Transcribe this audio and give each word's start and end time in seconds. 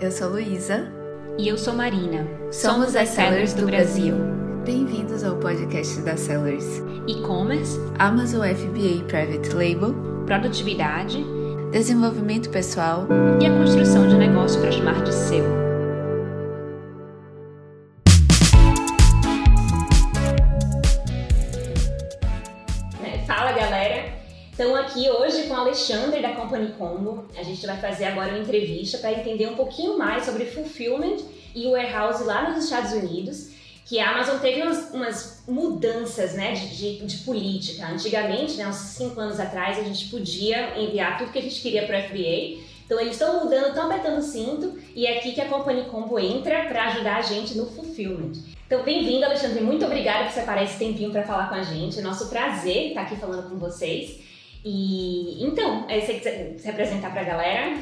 Eu 0.00 0.12
sou 0.12 0.28
Luísa. 0.28 0.86
E 1.36 1.48
eu 1.48 1.58
sou 1.58 1.74
Marina. 1.74 2.24
Somos, 2.52 2.94
as 2.94 3.08
Sellers 3.08 3.52
do 3.52 3.66
Brasil. 3.66 4.14
Bem-vindos 4.64 5.24
ao 5.24 5.36
podcast 5.36 6.00
da 6.02 6.16
Sellers. 6.16 6.82
E-commerce, 7.08 7.76
Amazon 7.98 8.46
FBA 8.46 9.04
Private 9.08 9.50
Label, 9.50 9.94
produtividade 10.24 11.24
desenvolvimento 11.72 12.48
pessoal 12.48 13.06
e 13.42 13.46
a 13.46 13.50
construção 13.50 14.08
de 14.08 14.16
negócio 14.16 14.60
para 14.60 14.72
chamar 14.72 15.02
de 15.02 15.12
seu. 15.12 15.67
Company 26.48 26.72
Combo. 26.78 27.26
A 27.36 27.42
gente 27.42 27.64
vai 27.66 27.78
fazer 27.78 28.06
agora 28.06 28.30
uma 28.30 28.38
entrevista 28.38 28.98
para 28.98 29.12
entender 29.12 29.46
um 29.46 29.54
pouquinho 29.54 29.98
mais 29.98 30.24
sobre 30.24 30.46
fulfillment 30.46 31.18
e 31.54 31.66
warehouse 31.66 32.24
lá 32.24 32.50
nos 32.50 32.64
Estados 32.64 32.92
Unidos, 32.92 33.50
que 33.84 34.00
a 34.00 34.10
Amazon 34.10 34.38
teve 34.38 34.62
umas, 34.62 34.92
umas 34.92 35.44
mudanças 35.46 36.34
né, 36.34 36.52
de, 36.52 36.76
de, 36.76 37.06
de, 37.06 37.18
política. 37.18 37.86
Antigamente, 37.86 38.54
né, 38.54 38.66
uns 38.66 38.76
cinco 38.76 39.20
anos 39.20 39.38
atrás, 39.38 39.78
a 39.78 39.82
gente 39.82 40.06
podia 40.06 40.78
enviar 40.78 41.18
tudo 41.18 41.32
que 41.32 41.38
a 41.38 41.42
gente 41.42 41.60
queria 41.60 41.86
para 41.86 41.98
o 41.98 42.02
FBA. 42.02 42.66
Então 42.84 42.98
eles 42.98 43.12
estão 43.12 43.44
mudando, 43.44 43.68
estão 43.68 43.90
apertando 43.90 44.18
o 44.18 44.22
cinto 44.22 44.78
e 44.94 45.06
é 45.06 45.18
aqui 45.18 45.32
que 45.32 45.40
a 45.42 45.48
Company 45.48 45.84
Combo 45.90 46.18
entra 46.18 46.64
para 46.64 46.86
ajudar 46.86 47.16
a 47.16 47.22
gente 47.22 47.56
no 47.56 47.66
fulfillment. 47.66 48.32
Então, 48.66 48.82
bem-vindo, 48.82 49.24
Alexandre. 49.24 49.62
Muito 49.62 49.84
obrigada 49.84 50.24
por 50.24 50.32
separar 50.32 50.62
esse 50.62 50.78
tempinho 50.78 51.10
para 51.10 51.22
falar 51.22 51.48
com 51.48 51.54
a 51.54 51.62
gente. 51.62 51.98
É 51.98 52.02
nosso 52.02 52.28
prazer 52.28 52.88
estar 52.88 53.02
aqui 53.02 53.16
falando 53.16 53.50
com 53.50 53.56
vocês. 53.56 54.27
E 54.64 55.44
então, 55.44 55.86
aí 55.88 56.00
você 56.00 56.14
quiser 56.14 56.58
se 56.58 56.68
apresentar 56.68 57.10
para 57.10 57.20
a 57.20 57.24
galera? 57.24 57.76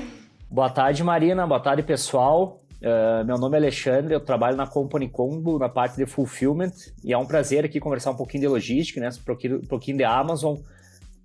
Boa 0.51 0.71
tarde, 0.71 1.03
Marina. 1.03 1.47
Boa 1.47 1.61
tarde, 1.61 1.83
pessoal. 1.83 2.61
Uh, 2.81 3.25
meu 3.25 3.39
nome 3.39 3.57
é 3.57 3.59
Alexandre, 3.59 4.15
eu 4.15 4.21
trabalho 4.21 4.55
na 4.55 4.67
Company 4.67 5.09
Combo, 5.09 5.59
na 5.59 5.69
parte 5.69 5.97
de 5.97 6.05
fulfillment, 6.05 6.73
e 7.03 7.11
é 7.13 7.17
um 7.17 7.25
prazer 7.25 7.65
aqui 7.65 7.81
conversar 7.81 8.11
um 8.11 8.17
pouquinho 8.17 8.43
de 8.43 8.49
logística, 8.49 9.01
né, 9.01 9.09
um 9.09 9.67
pouquinho 9.67 9.97
de 9.97 10.05
Amazon. 10.05 10.59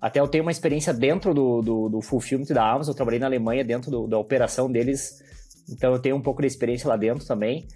Até 0.00 0.18
eu 0.18 0.26
tenho 0.26 0.42
uma 0.42 0.50
experiência 0.50 0.94
dentro 0.94 1.34
do, 1.34 1.60
do, 1.60 1.88
do 1.90 2.00
fulfillment 2.00 2.46
da 2.46 2.68
Amazon, 2.68 2.92
eu 2.92 2.96
trabalhei 2.96 3.20
na 3.20 3.26
Alemanha 3.26 3.62
dentro 3.62 3.90
do, 3.90 4.08
da 4.08 4.18
operação 4.18 4.72
deles, 4.72 5.22
então 5.68 5.92
eu 5.92 5.98
tenho 5.98 6.16
um 6.16 6.22
pouco 6.22 6.40
de 6.40 6.48
experiência 6.48 6.88
lá 6.88 6.96
dentro 6.96 7.26
também. 7.26 7.68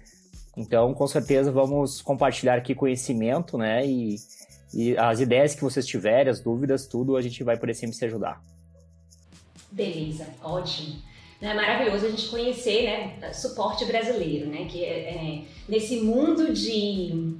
Então, 0.57 0.91
com 0.95 1.05
certeza, 1.05 1.51
vamos 1.51 2.01
compartilhar 2.01 2.55
aqui 2.55 2.73
conhecimento, 2.73 3.59
né, 3.59 3.85
e 3.85 4.15
e 4.73 4.97
as 4.97 5.19
ideias 5.19 5.55
que 5.55 5.61
vocês 5.61 5.85
tiverem, 5.85 6.29
as 6.29 6.39
dúvidas, 6.39 6.85
tudo, 6.85 7.15
a 7.15 7.21
gente 7.21 7.43
vai 7.43 7.57
poder 7.57 7.73
sempre 7.73 7.95
se 7.95 8.05
ajudar. 8.05 8.41
Beleza, 9.71 10.27
ótimo. 10.43 11.01
É 11.41 11.53
maravilhoso 11.53 12.07
a 12.07 12.09
gente 12.09 12.29
conhecer 12.29 12.83
né, 12.83 13.31
suporte 13.31 13.85
brasileiro, 13.85 14.49
né? 14.49 14.65
Que 14.65 14.83
é, 14.83 14.99
é 15.09 15.41
nesse 15.69 15.97
mundo 16.01 16.51
de, 16.51 17.37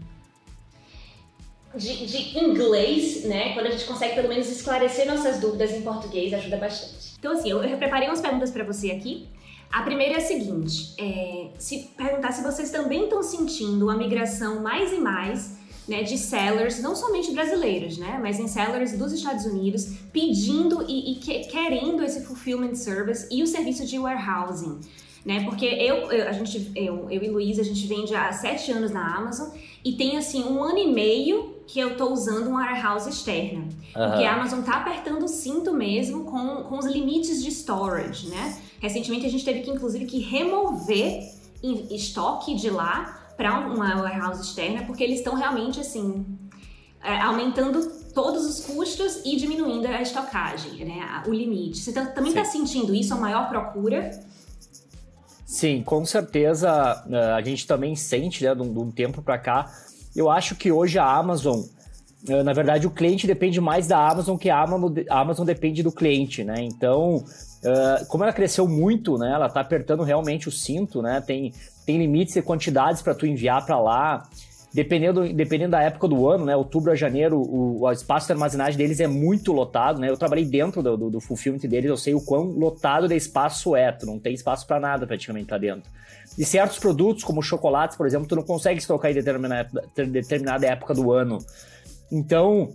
de, 1.75 2.05
de, 2.05 2.37
inglês, 2.37 3.23
né? 3.25 3.53
Quando 3.53 3.65
a 3.65 3.71
gente 3.71 3.85
consegue 3.85 4.13
pelo 4.13 4.29
menos 4.29 4.49
esclarecer 4.49 5.07
nossas 5.07 5.39
dúvidas 5.39 5.71
em 5.71 5.81
português, 5.81 6.31
ajuda 6.31 6.57
bastante. 6.57 7.15
Então, 7.17 7.33
assim, 7.33 7.49
eu, 7.49 7.63
eu 7.63 7.77
preparei 7.77 8.07
umas 8.07 8.21
perguntas 8.21 8.51
para 8.51 8.63
você 8.63 8.91
aqui. 8.91 9.27
A 9.71 9.81
primeira 9.81 10.13
é 10.13 10.17
a 10.17 10.21
seguinte: 10.21 10.93
é, 10.99 11.49
se 11.57 11.89
perguntar 11.97 12.31
se 12.33 12.43
vocês 12.43 12.69
também 12.69 13.05
estão 13.05 13.23
sentindo 13.23 13.85
uma 13.85 13.97
migração 13.97 14.61
mais 14.61 14.93
e 14.93 14.99
mais 14.99 15.56
né, 15.87 16.03
de 16.03 16.17
sellers, 16.17 16.81
não 16.81 16.95
somente 16.95 17.31
brasileiros, 17.31 17.97
né, 17.97 18.19
mas 18.21 18.39
em 18.39 18.47
sellers 18.47 18.97
dos 18.97 19.13
Estados 19.13 19.45
Unidos, 19.45 19.87
pedindo 20.11 20.83
e, 20.87 21.13
e 21.13 21.15
que, 21.15 21.39
querendo 21.45 22.03
esse 22.03 22.25
fulfillment 22.25 22.75
service 22.75 23.27
e 23.31 23.41
o 23.41 23.47
serviço 23.47 23.85
de 23.85 23.97
warehousing. 23.97 24.79
Né, 25.25 25.43
porque 25.43 25.65
eu, 25.65 26.09
eu, 26.09 26.29
a 26.29 26.31
gente, 26.31 26.71
eu, 26.73 27.09
eu 27.09 27.21
e 27.21 27.29
Luísa, 27.29 27.61
a 27.61 27.65
gente 27.65 27.85
vende 27.85 28.15
há 28.15 28.31
sete 28.31 28.71
anos 28.71 28.91
na 28.91 29.17
Amazon 29.17 29.49
e 29.83 29.93
tem 29.93 30.17
assim 30.17 30.43
um 30.43 30.63
ano 30.63 30.77
e 30.77 30.87
meio 30.87 31.57
que 31.67 31.79
eu 31.79 31.97
tô 31.97 32.13
usando 32.13 32.47
uma 32.47 32.61
warehouse 32.61 33.09
externa. 33.09 33.63
Uhum. 33.63 34.09
Porque 34.09 34.23
a 34.23 34.35
Amazon 34.35 34.61
tá 34.61 34.77
apertando 34.77 35.23
o 35.23 35.27
cinto 35.27 35.73
mesmo 35.73 36.23
com, 36.23 36.63
com 36.63 36.77
os 36.77 36.85
limites 36.85 37.43
de 37.43 37.49
storage, 37.49 38.29
né? 38.29 38.57
Recentemente 38.79 39.25
a 39.25 39.29
gente 39.29 39.43
teve 39.43 39.61
que, 39.61 39.69
inclusive, 39.69 40.05
que 40.05 40.19
remover 40.19 41.23
estoque 41.91 42.55
de 42.55 42.69
lá 42.69 43.26
para 43.37 43.59
uma 43.59 44.01
warehouse 44.01 44.41
externa, 44.41 44.83
porque 44.85 45.03
eles 45.03 45.19
estão 45.19 45.35
realmente 45.35 45.79
assim 45.79 46.25
é, 47.03 47.21
aumentando 47.21 47.87
todos 48.13 48.45
os 48.45 48.65
custos 48.65 49.21
e 49.23 49.35
diminuindo 49.35 49.87
a 49.87 50.01
estocagem, 50.01 50.83
né, 50.83 51.23
o 51.27 51.31
limite. 51.31 51.77
Você 51.77 51.93
tá, 51.93 52.07
também 52.07 52.31
está 52.31 52.43
sentindo 52.43 52.93
isso, 52.95 53.13
a 53.13 53.17
maior 53.17 53.47
procura? 53.47 54.09
Sim, 55.45 55.83
com 55.83 56.03
certeza 56.03 57.05
é, 57.09 57.31
a 57.33 57.41
gente 57.41 57.67
também 57.67 57.95
sente, 57.95 58.43
né, 58.43 58.55
de 58.55 58.61
um, 58.61 58.91
tempo 58.91 59.21
para 59.21 59.37
cá. 59.37 59.71
Eu 60.15 60.31
acho 60.31 60.55
que 60.55 60.71
hoje 60.71 60.97
a 60.97 61.05
Amazon, 61.05 61.61
na 62.43 62.51
verdade, 62.53 62.87
o 62.87 62.91
cliente 62.91 63.27
depende 63.27 63.61
mais 63.61 63.87
da 63.87 64.09
Amazon 64.09 64.37
que 64.37 64.49
a 64.49 64.59
Amazon, 64.59 65.45
depende 65.45 65.83
do 65.83 65.91
cliente, 65.91 66.43
né? 66.43 66.55
Então, 66.59 67.23
como 68.07 68.23
ela 68.23 68.33
cresceu 68.33 68.67
muito, 68.67 69.17
né? 69.17 69.31
Ela 69.33 69.47
está 69.47 69.61
apertando 69.61 70.03
realmente 70.03 70.47
o 70.47 70.51
cinto, 70.51 71.01
né? 71.01 71.21
Tem 71.21 71.53
tem 71.87 71.97
limites 71.97 72.35
e 72.35 72.41
quantidades 72.41 73.01
para 73.01 73.15
tu 73.15 73.25
enviar 73.25 73.65
para 73.65 73.79
lá. 73.79 74.29
Dependendo, 74.73 75.33
dependendo 75.33 75.71
da 75.71 75.81
época 75.81 76.09
do 76.09 76.29
ano, 76.29 76.45
né? 76.45 76.55
Outubro 76.55 76.91
a 76.91 76.95
janeiro, 76.95 77.39
o, 77.39 77.83
o 77.83 77.91
espaço 77.91 78.27
de 78.27 78.33
armazenagem 78.33 78.77
deles 78.77 78.99
é 78.99 79.07
muito 79.07 79.53
lotado, 79.53 79.99
né? 79.99 80.09
Eu 80.09 80.17
trabalhei 80.17 80.43
dentro 80.43 80.83
do, 80.83 80.97
do, 80.97 81.09
do 81.09 81.21
fulfillment 81.21 81.59
deles, 81.59 81.89
eu 81.89 81.95
sei 81.95 82.13
o 82.13 82.19
quão 82.19 82.43
lotado 82.43 83.07
de 83.07 83.15
espaço 83.15 83.73
é. 83.75 83.89
Tu 83.93 84.05
não 84.05 84.19
tem 84.19 84.33
espaço 84.33 84.67
para 84.67 84.81
nada 84.81 85.07
praticamente 85.07 85.49
lá 85.49 85.57
dentro. 85.57 85.89
E 86.37 86.43
certos 86.43 86.77
produtos, 86.77 87.23
como 87.23 87.41
chocolates, 87.41 87.95
por 87.95 88.05
exemplo, 88.05 88.27
tu 88.27 88.35
não 88.35 88.43
consegue 88.43 88.79
estocar 88.79 89.09
em 89.09 89.13
determinada, 89.13 89.69
determinada 89.95 90.67
época 90.67 90.93
do 90.93 91.13
ano. 91.13 91.39
Então, 92.11 92.73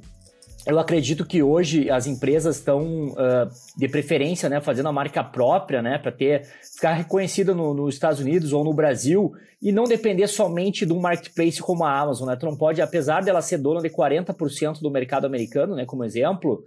eu 0.66 0.78
acredito 0.78 1.26
que 1.26 1.43
hoje 1.43 1.91
as 1.91 2.06
empresas 2.06 2.56
estão, 2.56 3.09
uh, 3.09 3.50
de 3.76 3.88
preferência, 3.88 4.48
né, 4.48 4.60
fazendo 4.60 4.88
a 4.88 4.93
marca 4.93 5.22
própria, 5.25 5.82
né, 5.82 5.98
para 5.98 6.12
ter 6.12 6.47
ficar 6.75 6.93
reconhecida 6.93 7.53
no, 7.54 7.75
nos 7.75 7.94
Estados 7.94 8.20
Unidos 8.20 8.53
ou 8.53 8.62
no 8.62 8.72
Brasil 8.72 9.32
e 9.60 9.72
não 9.72 9.84
depender 9.84 10.26
somente 10.28 10.87
de 10.87 10.93
um 10.93 11.00
marketplace 11.00 11.60
como 11.60 11.84
a 11.84 12.00
Amazon, 12.00 12.28
né? 12.28 12.37
Tu 12.37 12.47
não 12.47 12.56
pode, 12.56 12.81
apesar 12.81 13.22
dela 13.22 13.41
ser 13.41 13.59
dona 13.59 13.81
de 13.81 13.88
40% 13.88 14.81
do 14.81 14.91
mercado 14.91 15.25
americano, 15.25 15.75
né, 15.75 15.84
como 15.84 16.04
exemplo, 16.04 16.64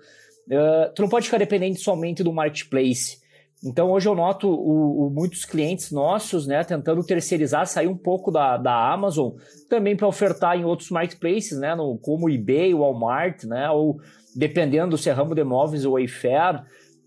uh, 0.47 0.93
tu 0.93 1.01
não 1.01 1.09
pode 1.09 1.25
ficar 1.25 1.37
dependente 1.37 1.79
somente 1.79 2.23
do 2.23 2.33
marketplace. 2.33 3.23
Então 3.65 3.89
hoje 3.89 4.07
eu 4.07 4.13
noto 4.13 4.47
o, 4.47 5.07
o, 5.07 5.09
muitos 5.09 5.43
clientes 5.43 5.91
nossos, 5.91 6.45
né, 6.45 6.63
tentando 6.63 7.03
terceirizar, 7.03 7.65
sair 7.65 7.87
um 7.87 7.97
pouco 7.97 8.29
da, 8.29 8.57
da 8.57 8.93
Amazon, 8.93 9.31
também 9.67 9.97
para 9.97 10.07
ofertar 10.07 10.55
em 10.55 10.63
outros 10.63 10.91
marketplaces, 10.91 11.59
né, 11.59 11.73
no, 11.73 11.97
como 11.97 12.29
eBay, 12.29 12.75
Walmart, 12.75 13.43
né, 13.45 13.67
ou 13.71 13.99
dependendo 14.35 14.95
se 14.99 15.09
é 15.09 15.13
ramo 15.13 15.33
de 15.33 15.43
móveis 15.43 15.83
ou 15.83 15.93
Wayfair, 15.93 16.63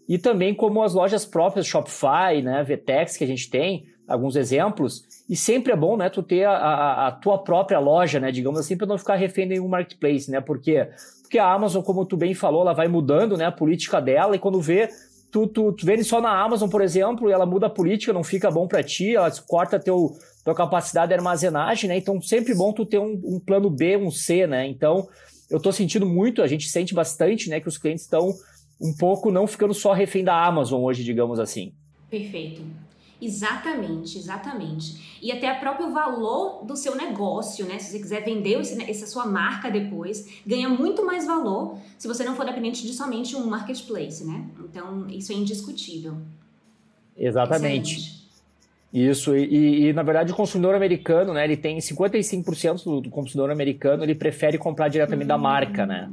e 0.08 0.18
também 0.18 0.52
como 0.52 0.82
as 0.82 0.94
lojas 0.94 1.24
próprias, 1.24 1.64
Shopify, 1.64 2.42
né, 2.42 2.64
Vtex, 2.64 3.16
que 3.16 3.22
a 3.22 3.26
gente 3.26 3.48
tem, 3.48 3.84
alguns 4.08 4.34
exemplos, 4.34 5.04
e 5.28 5.36
sempre 5.36 5.72
é 5.72 5.76
bom, 5.76 5.96
né, 5.96 6.08
tu 6.08 6.24
ter 6.24 6.44
a, 6.44 6.56
a, 6.56 7.06
a 7.08 7.12
tua 7.12 7.38
própria 7.38 7.78
loja, 7.78 8.18
né, 8.18 8.32
digamos 8.32 8.58
assim, 8.58 8.76
para 8.76 8.86
não 8.86 8.98
ficar 8.98 9.14
refém 9.14 9.52
em 9.52 9.60
um 9.60 9.68
marketplace, 9.68 10.28
né, 10.28 10.40
porque 10.40 10.88
porque 11.28 11.38
a 11.38 11.52
Amazon, 11.52 11.82
como 11.82 12.06
tu 12.06 12.16
bem 12.16 12.32
falou, 12.32 12.62
ela 12.62 12.72
vai 12.72 12.88
mudando, 12.88 13.36
né, 13.36 13.44
a 13.44 13.52
política 13.52 14.00
dela, 14.00 14.34
e 14.34 14.38
quando 14.38 14.62
vê 14.62 14.88
tu, 15.30 15.46
tu, 15.46 15.72
tu 15.72 15.86
vende 15.86 16.04
só 16.04 16.20
na 16.20 16.30
Amazon, 16.30 16.68
por 16.68 16.80
exemplo, 16.80 17.28
e 17.28 17.32
ela 17.32 17.46
muda 17.46 17.66
a 17.66 17.70
política, 17.70 18.12
não 18.12 18.24
fica 18.24 18.50
bom 18.50 18.66
para 18.66 18.82
ti, 18.82 19.14
ela 19.14 19.30
corta 19.46 19.78
teu, 19.78 20.16
tua 20.44 20.54
capacidade 20.54 21.08
de 21.08 21.14
armazenagem, 21.14 21.88
né? 21.88 21.96
Então, 21.96 22.20
sempre 22.20 22.54
bom 22.54 22.72
tu 22.72 22.86
ter 22.86 22.98
um, 22.98 23.20
um 23.24 23.40
plano 23.40 23.70
B, 23.70 23.96
um 23.96 24.10
C, 24.10 24.46
né? 24.46 24.66
Então, 24.66 25.08
eu 25.50 25.60
tô 25.60 25.72
sentindo 25.72 26.06
muito, 26.06 26.42
a 26.42 26.46
gente 26.46 26.68
sente 26.68 26.94
bastante, 26.94 27.48
né, 27.48 27.60
que 27.60 27.68
os 27.68 27.78
clientes 27.78 28.04
estão 28.04 28.34
um 28.80 28.94
pouco 28.96 29.30
não 29.30 29.46
ficando 29.46 29.74
só 29.74 29.92
refém 29.92 30.22
da 30.22 30.44
Amazon 30.46 30.82
hoje, 30.82 31.02
digamos 31.02 31.40
assim. 31.40 31.72
Perfeito. 32.10 32.62
Exatamente, 33.20 34.16
exatamente. 34.16 35.18
E 35.20 35.32
até 35.32 35.52
o 35.52 35.58
próprio 35.58 35.92
valor 35.92 36.64
do 36.64 36.76
seu 36.76 36.94
negócio, 36.94 37.66
né? 37.66 37.78
Se 37.78 37.90
você 37.90 37.98
quiser 37.98 38.24
vender 38.24 38.60
essa 38.88 39.06
sua 39.06 39.26
marca 39.26 39.70
depois, 39.70 40.40
ganha 40.46 40.68
muito 40.68 41.04
mais 41.04 41.26
valor 41.26 41.76
se 41.98 42.06
você 42.06 42.22
não 42.24 42.36
for 42.36 42.46
dependente 42.46 42.86
de 42.86 42.92
somente 42.92 43.34
um 43.34 43.46
marketplace, 43.46 44.24
né? 44.24 44.46
Então, 44.60 45.08
isso 45.10 45.32
é 45.32 45.34
indiscutível. 45.34 46.16
Exatamente. 47.16 47.96
Excelente. 47.96 48.18
Isso, 48.92 49.36
e, 49.36 49.88
e, 49.88 49.92
na 49.92 50.02
verdade 50.02 50.32
o 50.32 50.34
consumidor 50.34 50.74
americano, 50.74 51.34
né, 51.34 51.44
ele 51.44 51.58
tem 51.58 51.76
55% 51.76 52.84
do, 52.84 53.00
do 53.02 53.10
consumidor 53.10 53.50
americano, 53.50 54.02
ele 54.02 54.14
prefere 54.14 54.56
comprar 54.56 54.88
diretamente 54.88 55.28
da 55.28 55.36
marca, 55.36 55.84
né? 55.84 56.10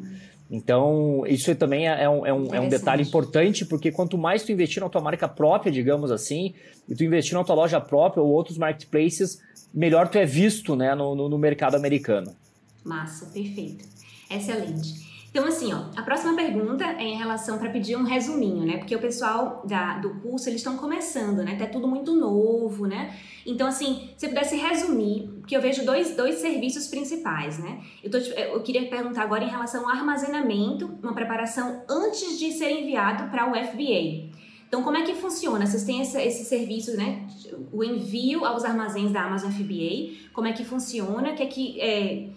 Então, 0.50 1.24
isso 1.26 1.54
também 1.56 1.88
é, 1.88 2.04
é 2.04 2.10
um, 2.10 2.26
é, 2.26 2.34
um, 2.34 2.56
é 2.56 2.60
um 2.60 2.70
detalhe 2.70 3.04
importante, 3.04 3.66
porque 3.66 3.92
quanto 3.92 4.18
mais 4.18 4.44
tu 4.44 4.52
investir 4.52 4.82
na 4.82 4.90
tua 4.90 5.02
marca 5.02 5.28
própria, 5.28 5.72
digamos 5.72 6.12
assim, 6.12 6.54
e 6.88 6.94
tu 6.94 7.04
investir 7.04 7.34
na 7.34 7.44
tua 7.44 7.56
loja 7.56 7.82
própria 7.82 8.22
ou 8.22 8.30
outros 8.30 8.58
marketplaces, 8.58 9.42
melhor 9.74 10.08
tu 10.08 10.18
é 10.18 10.26
visto 10.26 10.76
né, 10.76 10.94
no, 10.94 11.16
no, 11.16 11.30
no 11.30 11.38
mercado 11.38 11.76
americano. 11.76 12.36
Massa, 12.84 13.26
perfeito. 13.28 13.86
Excelente. 14.30 15.15
Então, 15.36 15.50
assim, 15.50 15.74
ó, 15.74 15.82
a 15.98 16.02
próxima 16.02 16.34
pergunta 16.34 16.86
é 16.86 17.04
em 17.04 17.18
relação 17.18 17.58
para 17.58 17.70
pedir 17.70 17.98
um 17.98 18.04
resuminho, 18.04 18.66
né? 18.66 18.78
Porque 18.78 18.96
o 18.96 19.00
pessoal 19.00 19.66
da, 19.68 19.98
do 19.98 20.12
curso, 20.22 20.48
eles 20.48 20.62
estão 20.62 20.78
começando, 20.78 21.40
né? 21.40 21.58
Tá 21.58 21.68
tudo 21.68 21.90
muito 21.90 22.14
novo, 22.16 22.86
né? 22.88 23.14
Então, 23.46 23.68
assim, 23.68 24.12
se 24.16 24.22
você 24.22 24.28
pudesse 24.30 24.56
resumir, 24.56 25.28
porque 25.42 25.54
eu 25.54 25.62
vejo 25.62 25.86
dois, 25.86 26.16
dois 26.16 26.36
serviços 26.36 26.88
principais, 26.88 27.60
né? 27.60 27.82
Eu, 28.02 28.10
tô, 28.10 28.18
eu 28.18 28.64
queria 28.64 28.88
perguntar 28.88 29.24
agora 29.24 29.44
em 29.44 29.50
relação 29.50 29.84
ao 29.84 29.90
armazenamento, 29.90 30.98
uma 31.04 31.14
preparação 31.14 31.84
antes 31.90 32.40
de 32.40 32.54
ser 32.54 32.72
enviado 32.72 33.30
para 33.30 33.52
o 33.52 33.56
FBA. 33.56 34.30
Então, 34.70 34.84
como 34.84 34.96
é 34.96 35.02
que 35.02 35.16
funciona? 35.16 35.66
Vocês 35.66 35.84
têm 35.84 36.00
esse, 36.00 36.18
esse, 36.18 36.46
serviço, 36.46 36.96
né? 36.96 37.28
O 37.74 37.84
envio 37.84 38.46
aos 38.46 38.64
armazéns 38.64 39.12
da 39.12 39.24
Amazon 39.24 39.52
FBA, 39.52 40.32
como 40.32 40.48
é 40.48 40.54
que 40.54 40.64
funciona? 40.64 41.34
Que 41.34 41.44
é 41.44 41.46
que, 41.46 41.82
é, 41.82 42.30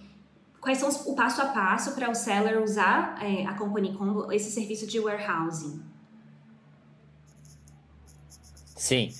quais 0.61 0.79
são 0.79 0.89
o 1.11 1.15
passo 1.15 1.41
a 1.41 1.47
passo 1.47 1.95
para 1.95 2.11
o 2.11 2.15
seller 2.15 2.63
usar 2.63 3.19
é, 3.23 3.47
a 3.47 3.55
Company 3.55 3.93
Combo, 3.95 4.33
esse 4.33 4.51
serviço 4.51 4.87
de 4.87 4.99
warehousing? 4.99 5.81
Sim. 8.77 9.13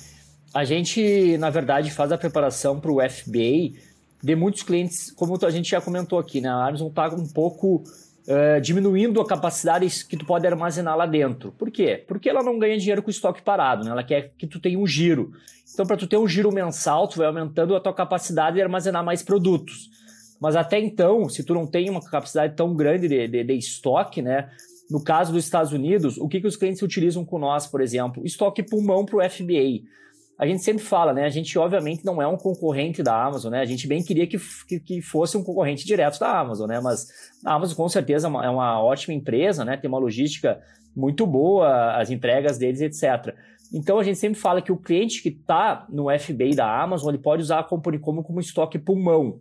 A 0.55 0.65
gente, 0.65 1.37
na 1.39 1.51
verdade, 1.51 1.91
faz 1.91 2.11
a 2.11 2.19
preparação 2.19 2.81
para 2.81 2.91
o 2.91 2.99
FBA 3.01 3.79
de 4.23 4.35
muitos 4.35 4.63
clientes, 4.63 5.11
como 5.11 5.39
a 5.45 5.51
gente 5.51 5.71
já 5.71 5.81
comentou 5.81 6.19
aqui, 6.19 6.41
né? 6.41 6.49
A 6.49 6.67
Amazon 6.67 6.89
está 6.89 7.09
um 7.09 7.27
pouco 7.27 7.85
uh, 8.27 8.61
diminuindo 8.61 9.21
a 9.21 9.27
capacidade 9.27 9.87
que 10.07 10.17
tu 10.17 10.25
pode 10.25 10.47
armazenar 10.47 10.97
lá 10.97 11.07
dentro. 11.07 11.53
Por 11.53 11.71
quê? 11.71 12.05
Porque 12.09 12.29
ela 12.29 12.43
não 12.43 12.59
ganha 12.59 12.79
dinheiro 12.79 13.03
com 13.03 13.09
o 13.09 13.11
estoque 13.11 13.43
parado, 13.43 13.85
né? 13.85 13.91
Ela 13.91 14.03
quer 14.03 14.33
que 14.37 14.47
tu 14.47 14.59
tenha 14.59 14.79
um 14.79 14.87
giro. 14.87 15.33
Então, 15.73 15.87
para 15.87 15.97
tu 15.97 16.07
ter 16.07 16.17
um 16.17 16.27
giro 16.27 16.53
mensal, 16.53 17.07
tu 17.07 17.19
vai 17.19 17.27
aumentando 17.27 17.77
a 17.77 17.81
tua 17.81 17.93
capacidade 17.93 18.57
de 18.57 18.63
armazenar 18.63 19.05
mais 19.05 19.23
produtos. 19.23 19.91
Mas 20.41 20.57
até 20.57 20.79
então, 20.79 21.29
se 21.29 21.43
tu 21.43 21.55
não 21.55 21.67
tem 21.67 21.91
uma 21.91 22.01
capacidade 22.01 22.55
tão 22.55 22.75
grande 22.75 23.09
de, 23.09 23.27
de, 23.27 23.45
de 23.45 23.55
estoque, 23.55 24.23
né? 24.23 24.51
No 24.91 25.03
caso 25.03 25.33
dos 25.33 25.45
Estados 25.45 25.73
Unidos, 25.73 26.17
o 26.17 26.29
que, 26.29 26.41
que 26.41 26.47
os 26.47 26.57
clientes 26.57 26.81
utilizam 26.81 27.25
com 27.25 27.39
nós, 27.39 27.67
por 27.67 27.81
exemplo? 27.81 28.25
Estoque 28.25 28.63
pulmão 28.63 29.05
para 29.05 29.17
o 29.17 29.31
FBA. 29.31 29.83
A 30.39 30.47
gente 30.47 30.63
sempre 30.63 30.83
fala, 30.83 31.13
né? 31.13 31.25
A 31.25 31.29
gente, 31.29 31.59
obviamente, 31.59 32.05
não 32.05 32.23
é 32.23 32.27
um 32.27 32.37
concorrente 32.37 33.03
da 33.03 33.27
Amazon, 33.27 33.51
né? 33.51 33.61
A 33.61 33.65
gente 33.65 33.89
bem 33.89 34.03
queria 34.03 34.27
que, 34.27 34.39
que, 34.69 34.79
que 34.79 35.03
fosse 35.03 35.37
um 35.37 35.43
concorrente 35.43 35.85
direto 35.85 36.21
da 36.21 36.39
Amazon, 36.39 36.69
né? 36.69 36.81
Mas 36.81 37.09
a 37.45 37.55
Amazon, 37.55 37.77
com 37.77 37.89
certeza, 37.89 38.29
é 38.29 38.31
uma, 38.31 38.47
é 38.47 38.49
uma 38.49 38.81
ótima 38.81 39.13
empresa, 39.13 39.65
né? 39.65 39.77
Tem 39.77 39.89
uma 39.89 39.99
logística 39.99 40.61
muito 40.95 41.27
boa, 41.27 41.97
as 41.97 42.11
entregas 42.11 42.57
deles, 42.57 42.81
etc. 42.81 43.35
Então, 43.75 43.99
a 43.99 44.05
gente 44.05 44.19
sempre 44.19 44.39
fala 44.39 44.63
que 44.63 44.71
o 44.71 44.77
cliente 44.77 45.21
que 45.23 45.29
está 45.29 45.85
no 45.91 46.07
FBA 46.17 46.55
da 46.55 46.83
Amazon, 46.83 47.11
ele 47.11 47.23
pode 47.23 47.43
usar 47.43 47.59
a 47.59 47.65
Company 47.65 47.99
como, 47.99 48.23
como 48.23 48.41
estoque 48.41 48.79
pulmão. 48.79 49.41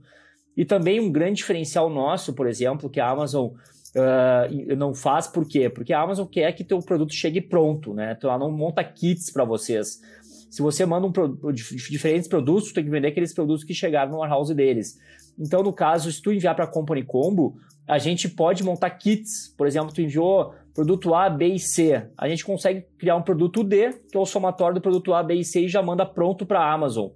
E 0.57 0.65
também 0.65 0.99
um 0.99 1.11
grande 1.11 1.35
diferencial 1.35 1.87
nosso, 1.87 2.33
por 2.33 2.47
exemplo, 2.47 2.89
que 2.89 2.99
a 2.99 3.07
Amazon 3.07 3.45
uh, 3.45 4.75
não 4.75 4.91
faz, 4.91 5.27
por 5.27 5.47
quê? 5.47 5.69
Porque 5.69 5.93
a 5.93 6.01
Amazon 6.01 6.25
quer 6.25 6.51
que 6.53 6.63
teu 6.63 6.79
produto 6.79 7.13
chegue 7.13 7.39
pronto, 7.39 7.93
né? 7.93 8.15
Então 8.17 8.27
ela 8.27 8.39
não 8.39 8.51
monta 8.51 8.83
kits 8.83 9.31
para 9.31 9.45
vocês. 9.45 10.01
Se 10.49 10.61
você 10.61 10.85
manda 10.85 11.05
um, 11.05 11.51
diferentes 11.51 12.27
produtos, 12.27 12.71
tem 12.71 12.83
que 12.83 12.89
vender 12.89 13.09
aqueles 13.09 13.33
produtos 13.33 13.63
que 13.63 13.73
chegaram 13.73 14.11
no 14.11 14.17
warehouse 14.17 14.53
deles. 14.55 14.97
Então, 15.37 15.61
no 15.61 15.71
caso, 15.71 16.11
se 16.11 16.19
tu 16.21 16.31
enviar 16.31 16.55
para 16.55 16.65
a 16.65 16.67
Company 16.67 17.03
Combo, 17.03 17.57
a 17.87 17.99
gente 17.99 18.27
pode 18.27 18.63
montar 18.63 18.89
kits. 18.91 19.53
Por 19.55 19.67
exemplo, 19.67 19.93
tu 19.93 20.01
enviou 20.01 20.55
produto 20.73 21.13
A, 21.13 21.29
B 21.29 21.47
e 21.47 21.59
C. 21.59 22.09
A 22.17 22.27
gente 22.27 22.43
consegue 22.43 22.85
criar 22.97 23.15
um 23.15 23.21
produto 23.21 23.63
D, 23.63 23.93
que 24.09 24.17
é 24.17 24.19
o 24.19 24.25
somatório 24.25 24.75
do 24.75 24.81
produto 24.81 25.13
A, 25.13 25.21
B 25.21 25.35
e 25.35 25.45
C, 25.45 25.61
e 25.61 25.67
já 25.67 25.83
manda 25.83 26.05
pronto 26.05 26.45
para 26.45 26.59
a 26.59 26.73
Amazon. 26.73 27.09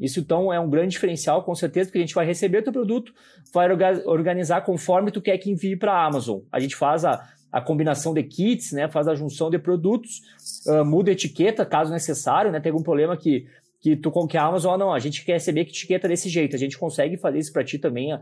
Isso 0.00 0.20
então 0.20 0.52
é 0.52 0.60
um 0.60 0.70
grande 0.70 0.92
diferencial, 0.92 1.42
com 1.42 1.54
certeza, 1.54 1.88
porque 1.88 1.98
a 1.98 2.02
gente 2.02 2.14
vai 2.14 2.24
receber 2.24 2.58
o 2.58 2.62
teu 2.62 2.72
produto, 2.72 3.12
vai 3.52 3.68
organizar 4.06 4.60
conforme 4.62 5.10
tu 5.10 5.20
quer 5.20 5.38
que 5.38 5.50
envie 5.50 5.76
para 5.76 5.92
a 5.92 6.06
Amazon. 6.06 6.40
A 6.52 6.60
gente 6.60 6.76
faz 6.76 7.04
a, 7.04 7.20
a 7.52 7.60
combinação 7.60 8.14
de 8.14 8.22
kits, 8.22 8.72
né? 8.72 8.88
Faz 8.88 9.08
a 9.08 9.14
junção 9.14 9.50
de 9.50 9.58
produtos, 9.58 10.20
uh, 10.66 10.84
muda 10.84 11.10
a 11.10 11.12
etiqueta 11.12 11.64
caso 11.66 11.92
necessário, 11.92 12.52
né? 12.52 12.60
Tem 12.60 12.70
algum 12.70 12.82
problema 12.82 13.16
que 13.16 13.46
que 13.80 13.94
tu 13.94 14.10
com 14.10 14.26
que 14.26 14.36
a 14.36 14.42
Amazon, 14.42 14.76
não, 14.76 14.92
a 14.92 14.98
gente 14.98 15.24
quer 15.24 15.34
receber 15.34 15.64
que 15.64 15.70
etiqueta 15.70 16.08
desse 16.08 16.28
jeito, 16.28 16.56
a 16.56 16.58
gente 16.58 16.76
consegue 16.76 17.16
fazer 17.16 17.38
isso 17.38 17.52
para 17.52 17.62
ti 17.62 17.78
também, 17.78 18.12
uh, 18.12 18.20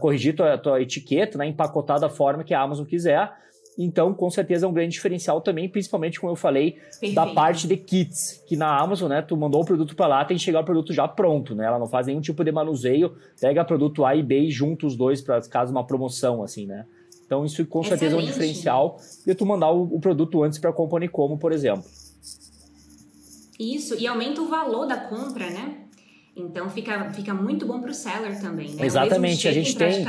corrigir 0.00 0.34
tua, 0.36 0.58
tua 0.58 0.82
etiqueta, 0.82 1.38
né? 1.38 1.46
Empacotar 1.46 1.98
da 1.98 2.10
forma 2.10 2.44
que 2.44 2.52
a 2.52 2.60
Amazon 2.60 2.84
quiser. 2.84 3.32
Então, 3.78 4.12
com 4.12 4.30
certeza 4.30 4.66
é 4.66 4.68
um 4.68 4.72
grande 4.72 4.92
diferencial 4.92 5.40
também, 5.40 5.68
principalmente 5.68 6.20
como 6.20 6.32
eu 6.32 6.36
falei, 6.36 6.72
Perfeito. 6.72 7.14
da 7.14 7.26
parte 7.26 7.66
de 7.66 7.76
kits, 7.76 8.42
que 8.46 8.54
na 8.54 8.78
Amazon, 8.78 9.08
né, 9.08 9.22
tu 9.22 9.36
mandou 9.36 9.62
o 9.62 9.64
produto 9.64 9.96
para 9.96 10.06
lá, 10.06 10.24
tem 10.24 10.36
que 10.36 10.42
chegar 10.42 10.60
o 10.60 10.64
produto 10.64 10.92
já 10.92 11.08
pronto, 11.08 11.54
né? 11.54 11.64
Ela 11.64 11.78
não 11.78 11.86
faz 11.86 12.06
nenhum 12.06 12.20
tipo 12.20 12.44
de 12.44 12.52
manuseio, 12.52 13.16
pega 13.40 13.64
produto 13.64 14.04
A 14.04 14.14
e 14.14 14.22
B 14.22 14.40
e 14.40 14.50
junta 14.50 14.86
os 14.86 14.94
dois 14.94 15.22
para 15.22 15.40
caso 15.42 15.72
uma 15.72 15.86
promoção 15.86 16.42
assim, 16.42 16.66
né? 16.66 16.84
Então, 17.24 17.46
isso 17.46 17.64
com 17.64 17.80
Excelente. 17.80 18.00
certeza 18.00 18.20
é 18.20 18.22
um 18.22 18.26
diferencial 18.26 19.00
de 19.26 19.34
tu 19.34 19.46
mandar 19.46 19.70
o, 19.70 19.84
o 19.84 19.98
produto 19.98 20.42
antes 20.42 20.58
para 20.58 20.68
a 20.68 20.72
Company 20.72 21.08
como, 21.08 21.38
por 21.38 21.50
exemplo. 21.50 21.84
Isso, 23.58 23.98
e 23.98 24.06
aumenta 24.06 24.42
o 24.42 24.48
valor 24.48 24.86
da 24.86 24.96
compra, 24.96 25.48
né? 25.48 25.78
Então 26.36 26.68
fica, 26.68 27.10
fica 27.12 27.32
muito 27.32 27.66
bom 27.66 27.80
para 27.80 27.90
o 27.90 27.94
seller 27.94 28.40
também, 28.40 28.70
né? 28.74 28.84
Exatamente, 28.84 29.46
a 29.46 29.52
gente 29.52 29.76
tem. 29.76 30.04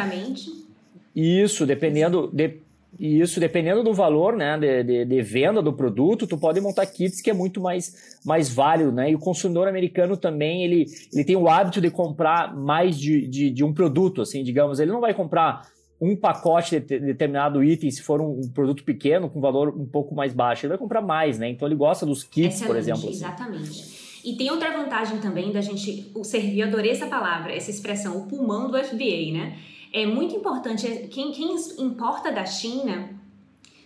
Isso, 1.16 1.66
dependendo. 1.66 2.30
De, 2.34 2.62
isso, 3.00 3.40
dependendo 3.40 3.84
do 3.84 3.94
valor 3.94 4.36
né, 4.36 4.58
de, 4.58 4.84
de, 4.84 5.06
de, 5.06 5.22
venda 5.22 5.62
do 5.62 5.74
produto, 5.74 6.28
tu 6.28 6.38
pode 6.38 6.62
montar 6.62 6.86
kits 6.86 7.22
que 7.22 7.30
é 7.30 7.34
muito 7.34 7.60
mais, 7.60 8.20
mais 8.26 8.50
válido, 8.54 8.92
né? 8.92 9.12
E 9.12 9.16
o 9.16 9.20
consumidor 9.20 9.68
americano 9.68 10.16
também, 10.16 10.64
ele, 10.64 10.86
ele 11.12 11.24
tem 11.24 11.36
o 11.36 11.48
hábito 11.48 11.82
de 11.82 11.90
comprar 11.90 12.56
mais 12.56 12.98
de, 12.98 13.28
de, 13.28 13.50
de 13.50 13.64
um 13.64 13.74
produto, 13.74 14.22
assim, 14.22 14.44
digamos. 14.44 14.80
Ele 14.80 14.92
não 14.92 15.02
vai 15.02 15.14
comprar 15.14 15.68
um 16.00 16.16
pacote 16.16 16.80
de 16.80 17.00
determinado 17.00 17.64
item, 17.64 17.90
se 17.90 18.02
for 18.02 18.22
um, 18.22 18.42
produto 18.54 18.84
pequeno, 18.84 19.30
com 19.30 19.40
valor 19.40 19.70
um 19.70 19.86
pouco 19.86 20.14
mais 20.14 20.34
baixo, 20.34 20.66
ele 20.66 20.72
vai 20.72 20.78
comprar 20.78 21.02
mais, 21.02 21.40
né? 21.40 21.50
Então 21.50 21.68
ele 21.68 21.76
gosta 21.76 22.06
dos 22.06 22.24
kits, 22.24 22.56
Excelente, 22.56 22.68
por 22.68 22.76
exemplo. 22.76 23.02
Assim. 23.02 23.10
Exatamente. 23.10 24.04
E 24.26 24.34
tem 24.36 24.52
outra 24.52 24.72
vantagem 24.72 25.20
também 25.20 25.52
da 25.52 25.62
gente 25.62 26.12
servir, 26.24 26.60
eu 26.60 26.68
adorei 26.68 26.92
essa 26.92 27.08
palavra, 27.08 27.54
essa 27.54 27.70
expressão, 27.70 28.18
o 28.18 28.28
pulmão 28.28 28.70
do 28.70 28.78
FBA, 28.78 29.32
né? 29.34 29.58
É 29.94 30.06
muito 30.06 30.36
importante, 30.36 30.88
é, 30.88 31.08
quem, 31.08 31.32
quem 31.32 31.56
importa 31.78 32.32
da 32.32 32.46
China, 32.46 33.10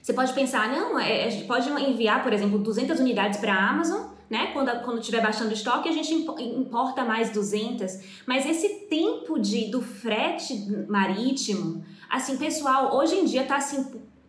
você 0.01 0.13
pode 0.13 0.31
pensar, 0.31 0.71
não, 0.71 0.98
é, 0.98 1.30
gente 1.30 1.45
pode 1.45 1.69
enviar, 1.69 2.24
por 2.24 2.31
exemplo, 2.31 2.57
200 2.57 2.98
unidades 3.00 3.39
para 3.39 3.54
a 3.54 3.69
Amazon, 3.69 4.07
né? 4.30 4.51
Quando, 4.54 4.71
quando 4.83 5.01
tiver 5.01 5.21
baixando 5.21 5.54
estoque, 5.54 5.88
a 5.88 5.92
gente 5.92 6.13
importa 6.13 7.04
mais 7.04 7.31
200. 7.31 8.24
Mas 8.25 8.45
esse 8.45 8.88
tempo 8.89 9.38
de, 9.38 9.69
do 9.69 9.81
frete 9.81 10.54
marítimo, 10.88 11.83
assim, 12.09 12.38
pessoal, 12.38 12.95
hoje 12.95 13.15
em 13.15 13.25
dia 13.25 13.44
tá 13.44 13.57
assim 13.57 13.86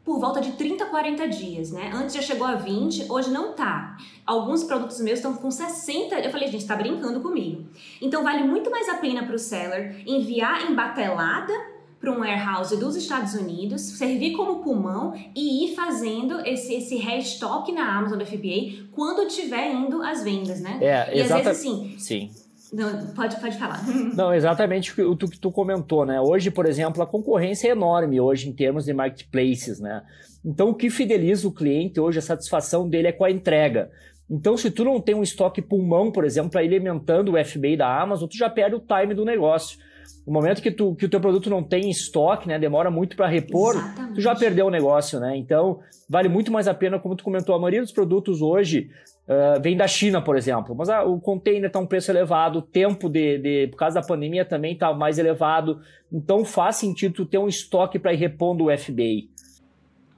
por 0.08 0.18
volta 0.18 0.40
de 0.40 0.52
30, 0.52 0.86
40 0.86 1.28
dias, 1.28 1.70
né? 1.70 1.90
Antes 1.94 2.14
já 2.14 2.22
chegou 2.22 2.46
a 2.46 2.54
20, 2.54 3.12
hoje 3.12 3.30
não 3.30 3.52
tá. 3.52 3.98
Alguns 4.24 4.64
produtos 4.64 4.98
meus 5.02 5.18
estão 5.18 5.34
com 5.34 5.50
60. 5.50 6.18
Eu 6.20 6.30
falei, 6.30 6.48
gente, 6.48 6.66
tá 6.66 6.74
brincando 6.74 7.20
comigo. 7.20 7.66
Então 8.00 8.24
vale 8.24 8.42
muito 8.42 8.70
mais 8.70 8.88
a 8.88 8.94
pena 8.94 9.22
para 9.26 9.34
o 9.34 9.38
seller 9.38 10.02
enviar 10.06 10.70
em 10.70 10.74
batelada 10.74 11.52
para 12.00 12.10
um 12.10 12.20
warehouse 12.20 12.74
dos 12.78 12.96
Estados 12.96 13.34
Unidos, 13.34 13.82
servir 13.82 14.32
como 14.32 14.62
pulmão 14.62 15.12
e 15.36 15.66
ir 15.66 15.74
fazendo 15.74 16.40
esse, 16.40 16.72
esse 16.72 16.96
restock 16.96 17.70
na 17.70 17.98
Amazon 17.98 18.18
do 18.18 18.24
FBA 18.24 18.88
quando 18.92 19.28
tiver 19.28 19.74
indo 19.74 20.02
as 20.02 20.24
vendas, 20.24 20.58
né? 20.62 20.78
É, 20.80 21.18
e 21.18 21.20
às 21.20 21.28
vezes 21.28 21.46
assim. 21.46 21.96
Sim. 21.98 22.30
Não, 22.72 23.06
pode, 23.14 23.40
pode 23.40 23.58
falar. 23.58 23.82
Não, 24.14 24.34
exatamente 24.34 24.92
o 24.92 25.16
que 25.16 25.26
tu, 25.26 25.40
tu 25.40 25.50
comentou, 25.50 26.04
né? 26.04 26.20
Hoje, 26.20 26.50
por 26.50 26.66
exemplo, 26.66 27.02
a 27.02 27.06
concorrência 27.06 27.68
é 27.68 27.70
enorme 27.70 28.20
hoje 28.20 28.48
em 28.48 28.52
termos 28.52 28.84
de 28.84 28.92
marketplaces, 28.92 29.80
né? 29.80 30.02
Então, 30.44 30.70
o 30.70 30.74
que 30.74 30.90
fideliza 30.90 31.48
o 31.48 31.52
cliente 31.52 31.98
hoje, 31.98 32.18
a 32.18 32.22
satisfação 32.22 32.88
dele 32.88 33.08
é 33.08 33.12
com 33.12 33.24
a 33.24 33.30
entrega. 33.30 33.90
Então, 34.30 34.56
se 34.56 34.70
tu 34.70 34.84
não 34.84 35.00
tem 35.00 35.14
um 35.14 35.22
estoque 35.22 35.62
pulmão, 35.62 36.12
por 36.12 36.24
exemplo, 36.24 36.50
para 36.50 36.60
alimentando 36.60 37.32
o 37.32 37.44
FBA 37.44 37.76
da 37.78 38.00
Amazon, 38.00 38.28
tu 38.28 38.36
já 38.36 38.50
perde 38.50 38.76
o 38.76 38.80
time 38.80 39.14
do 39.14 39.24
negócio. 39.24 39.78
No 40.26 40.32
momento 40.32 40.60
que, 40.60 40.70
tu, 40.70 40.94
que 40.94 41.06
o 41.06 41.08
teu 41.08 41.20
produto 41.20 41.48
não 41.48 41.62
tem 41.62 41.88
estoque, 41.88 42.46
né, 42.46 42.58
demora 42.58 42.90
muito 42.90 43.16
para 43.16 43.26
repor, 43.26 43.74
Exatamente. 43.74 44.14
tu 44.14 44.20
já 44.20 44.34
perdeu 44.34 44.66
o 44.66 44.70
negócio, 44.70 45.18
né? 45.18 45.36
Então, 45.36 45.80
vale 46.08 46.28
muito 46.28 46.52
mais 46.52 46.68
a 46.68 46.74
pena, 46.74 46.98
como 46.98 47.16
tu 47.16 47.24
comentou, 47.24 47.54
a 47.54 47.58
maioria 47.58 47.80
dos 47.80 47.92
produtos 47.92 48.42
hoje 48.42 48.90
uh, 49.28 49.60
vem 49.62 49.76
da 49.76 49.86
China, 49.86 50.22
por 50.22 50.36
exemplo. 50.36 50.74
Mas 50.74 50.88
ah, 50.88 51.04
o 51.04 51.20
container 51.20 51.66
está 51.66 51.78
um 51.78 51.86
preço 51.86 52.10
elevado, 52.10 52.60
o 52.60 52.62
tempo 52.62 53.08
de, 53.08 53.38
de, 53.38 53.68
por 53.68 53.76
causa 53.76 54.00
da 54.00 54.06
pandemia 54.06 54.44
também 54.44 54.72
está 54.72 54.92
mais 54.92 55.18
elevado. 55.18 55.80
Então, 56.10 56.44
faz 56.44 56.76
sentido 56.76 57.26
ter 57.26 57.38
um 57.38 57.48
estoque 57.48 57.98
para 57.98 58.12
ir 58.12 58.16
repondo 58.16 58.64
o 58.64 58.76
FBA. 58.76 59.28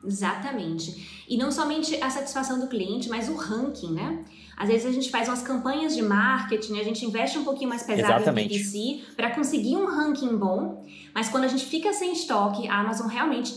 Exatamente. 0.04 1.24
E 1.28 1.36
não 1.36 1.50
somente 1.50 2.02
a 2.02 2.08
satisfação 2.08 2.58
do 2.58 2.68
cliente, 2.68 3.08
mas 3.08 3.28
o 3.28 3.36
ranking, 3.36 3.92
né? 3.92 4.24
Às 4.60 4.68
vezes 4.68 4.86
a 4.86 4.92
gente 4.92 5.10
faz 5.10 5.26
umas 5.26 5.40
campanhas 5.40 5.96
de 5.96 6.02
marketing, 6.02 6.78
a 6.78 6.84
gente 6.84 7.02
investe 7.06 7.38
um 7.38 7.44
pouquinho 7.44 7.70
mais 7.70 7.82
pesado 7.82 8.16
Exatamente. 8.16 8.54
em 8.54 8.58
PPC 8.58 9.14
para 9.16 9.30
conseguir 9.30 9.74
um 9.74 9.86
ranking 9.86 10.36
bom, 10.36 10.84
mas 11.14 11.30
quando 11.30 11.44
a 11.44 11.48
gente 11.48 11.64
fica 11.64 11.94
sem 11.94 12.12
estoque, 12.12 12.68
a 12.68 12.80
Amazon 12.80 13.06
realmente 13.06 13.54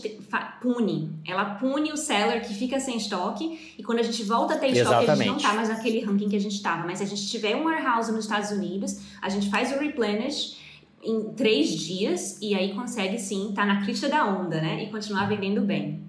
pune. 0.62 1.12
Ela 1.26 1.56
pune 1.56 1.92
o 1.92 1.96
seller 1.98 2.42
que 2.42 2.54
fica 2.54 2.80
sem 2.80 2.96
estoque 2.96 3.74
e 3.76 3.82
quando 3.82 3.98
a 3.98 4.02
gente 4.02 4.22
volta 4.22 4.54
a 4.54 4.56
ter 4.56 4.68
estoque, 4.68 5.04
Exatamente. 5.04 5.28
a 5.28 5.32
gente 5.32 5.42
não 5.42 5.50
tá 5.50 5.54
mais 5.54 5.68
naquele 5.68 6.00
ranking 6.00 6.30
que 6.30 6.36
a 6.36 6.40
gente 6.40 6.56
estava. 6.56 6.86
Mas 6.86 6.96
se 6.96 7.04
a 7.04 7.06
gente 7.06 7.28
tiver 7.28 7.54
um 7.54 7.64
warehouse 7.64 8.10
nos 8.10 8.24
Estados 8.24 8.50
Unidos, 8.50 8.98
a 9.20 9.28
gente 9.28 9.50
faz 9.50 9.72
o 9.72 9.78
replenish 9.78 10.56
em 11.02 11.34
três 11.34 11.68
dias 11.68 12.38
e 12.40 12.54
aí 12.54 12.72
consegue 12.72 13.18
sim 13.18 13.50
estar 13.50 13.66
tá 13.66 13.74
na 13.74 13.84
crista 13.84 14.08
da 14.08 14.24
onda, 14.24 14.58
né? 14.58 14.82
E 14.82 14.90
continuar 14.90 15.26
vendendo 15.26 15.60
bem. 15.60 16.02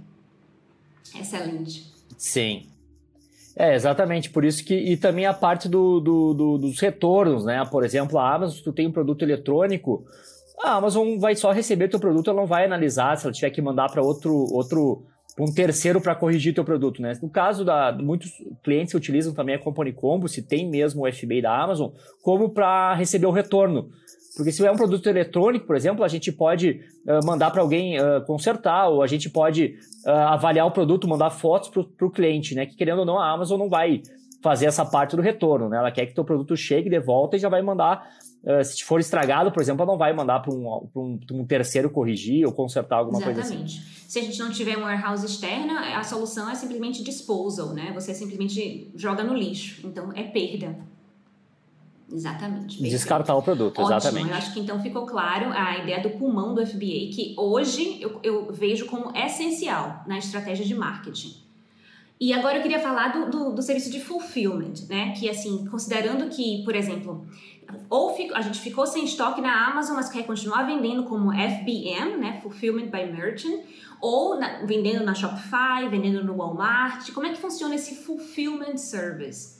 Excelente. 1.14 1.94
Sim. 2.18 2.66
É, 3.58 3.74
exatamente, 3.74 4.30
por 4.30 4.44
isso 4.44 4.64
que. 4.66 4.76
E 4.76 4.98
também 4.98 5.26
a 5.26 5.34
parte 5.34 5.70
do, 5.70 6.02
do, 6.02 6.34
do, 6.34 6.58
dos 6.58 6.80
retornos, 6.80 7.46
né? 7.46 7.64
Por 7.72 7.86
exemplo, 7.86 8.20
a 8.20 8.36
Amazon, 8.36 8.58
se 8.58 8.64
tu 8.64 8.74
tem 8.74 8.88
um 8.88 8.92
produto 8.92 9.24
eletrônico, 9.24 10.06
a 10.62 10.74
Amazon 10.76 11.18
vai 11.18 11.36
só 11.36 11.52
receber 11.52 11.88
teu 11.88 12.00
produto, 12.00 12.30
ela 12.30 12.42
não 12.42 12.48
vai 12.48 12.66
analisar 12.66 13.18
se 13.18 13.26
ela 13.26 13.34
tiver 13.34 13.50
que 13.52 13.62
mandar 13.62 13.90
para 13.90 14.02
outro, 14.02 14.34
outro 14.52 15.06
um 15.40 15.54
terceiro 15.54 16.00
para 16.02 16.16
corrigir 16.16 16.54
teu 16.54 16.64
produto, 16.64 17.02
né? 17.02 17.14
No 17.22 17.30
caso 17.30 17.64
da 17.64 17.92
muitos 17.92 18.32
clientes 18.64 18.94
utilizam 18.94 19.34
também 19.34 19.56
a 19.56 19.60
Company 19.60 19.94
Combo, 19.94 20.28
se 20.28 20.42
tem 20.42 20.70
mesmo 20.70 21.06
o 21.06 21.12
FBA 21.12 21.42
da 21.42 21.62
Amazon, 21.62 21.92
como 22.22 22.50
para 22.50 22.94
receber 22.94 23.26
o 23.26 23.32
retorno. 23.32 23.90
Porque 24.36 24.52
se 24.52 24.66
é 24.66 24.72
um 24.72 24.76
produto 24.76 25.08
eletrônico, 25.08 25.66
por 25.66 25.76
exemplo, 25.76 26.04
a 26.04 26.08
gente 26.10 26.32
pode 26.32 26.82
uh, 27.08 27.26
mandar 27.26 27.52
para 27.52 27.62
alguém 27.62 27.98
uh, 27.98 28.24
consertar, 28.26 28.90
ou 28.90 29.02
a 29.02 29.08
gente 29.08 29.30
pode 29.30 29.78
uh, 30.06 30.10
avaliar 30.10 30.68
o 30.68 30.72
produto, 30.72 31.08
mandar 31.08 31.30
fotos 31.30 31.70
para 31.70 32.06
o 32.06 32.12
cliente, 32.12 32.54
né? 32.54 32.66
Que 32.66 32.76
querendo 32.76 33.00
ou 33.00 33.06
não, 33.06 33.18
a 33.18 33.32
Amazon 33.32 33.58
não 33.58 33.70
vai 33.70 34.02
fazer 34.44 34.66
essa 34.66 34.86
parte 34.86 35.16
do 35.16 35.22
retorno, 35.22 35.70
né? 35.70 35.78
Ela 35.78 35.90
quer 35.90 36.06
que 36.06 36.14
teu 36.14 36.26
produto 36.26 36.56
chegue 36.58 36.90
de 36.90 37.00
volta 37.00 37.38
e 37.38 37.40
já 37.40 37.48
vai 37.48 37.62
mandar. 37.62 38.08
se 38.64 38.84
for 38.84 39.00
estragado, 39.00 39.52
por 39.52 39.62
exemplo, 39.62 39.82
ela 39.82 39.92
não 39.92 39.98
vai 39.98 40.14
mandar 40.14 40.40
para 40.42 40.54
um, 40.54 40.88
um, 40.96 41.20
um, 41.32 41.46
terceiro 41.46 41.90
corrigir 41.90 42.46
ou 42.46 42.52
consertar 42.52 42.98
alguma 42.98 43.18
Exatamente. 43.18 43.48
coisa 43.48 43.64
assim. 43.64 43.82
Se 44.08 44.20
a 44.20 44.22
gente 44.22 44.38
não 44.38 44.52
tiver 44.52 44.78
um 44.78 44.82
warehouse 44.82 45.26
externa, 45.26 45.98
a 45.98 46.04
solução 46.04 46.48
é 46.48 46.54
simplesmente 46.54 47.04
disposal, 47.04 47.74
né? 47.74 47.92
Você 47.96 48.14
simplesmente 48.14 48.92
joga 48.96 49.24
no 49.24 49.34
lixo. 49.34 49.88
Então 49.88 50.12
é 50.14 50.24
perda. 50.24 50.78
Exatamente. 52.12 52.78
Perfeito. 52.78 52.92
Descartar 52.92 53.36
o 53.36 53.42
produto, 53.42 53.80
Ótimo. 53.80 53.98
exatamente. 53.98 54.30
Eu 54.30 54.36
acho 54.36 54.54
que 54.54 54.60
então 54.60 54.80
ficou 54.82 55.06
claro 55.06 55.52
a 55.52 55.80
ideia 55.80 56.02
do 56.02 56.12
pulmão 56.12 56.54
do 56.54 56.66
FBA, 56.66 57.10
que 57.14 57.36
hoje 57.38 58.00
eu, 58.02 58.20
eu 58.22 58.54
vejo 58.54 58.86
como 58.86 59.16
essencial 59.16 60.04
na 60.06 60.18
estratégia 60.18 60.66
de 60.66 60.76
marketing. 60.76 61.46
E 62.20 62.32
agora 62.32 62.58
eu 62.58 62.62
queria 62.62 62.80
falar 62.80 63.10
do, 63.10 63.30
do, 63.30 63.56
do, 63.56 63.62
serviço 63.62 63.92
de 63.92 64.00
fulfillment, 64.00 64.88
né? 64.88 65.12
Que 65.12 65.30
assim, 65.30 65.66
considerando 65.66 66.30
que, 66.30 66.64
por 66.64 66.74
exemplo, 66.74 67.28
ou 67.90 68.16
fico, 68.16 68.34
a 68.34 68.42
gente 68.42 68.60
ficou 68.60 68.88
sem 68.88 69.04
estoque 69.04 69.42
na 69.42 69.68
Amazon, 69.68 69.96
mas 69.96 70.10
quer 70.10 70.24
continuar 70.26 70.64
vendendo 70.64 71.04
como 71.04 71.34
FBM, 71.34 72.18
né? 72.18 72.40
Fulfillment 72.42 72.88
by 72.88 73.12
Merchant, 73.12 73.64
ou 74.00 74.40
na, 74.40 74.66
vendendo 74.66 75.04
na 75.04 75.14
Shopify, 75.14 75.90
vendendo 75.90 76.24
no 76.24 76.36
Walmart. 76.38 77.12
Como 77.12 77.26
é 77.26 77.32
que 77.32 77.38
funciona 77.38 77.76
esse 77.76 77.96
fulfillment 77.96 78.78
service? 78.78 79.56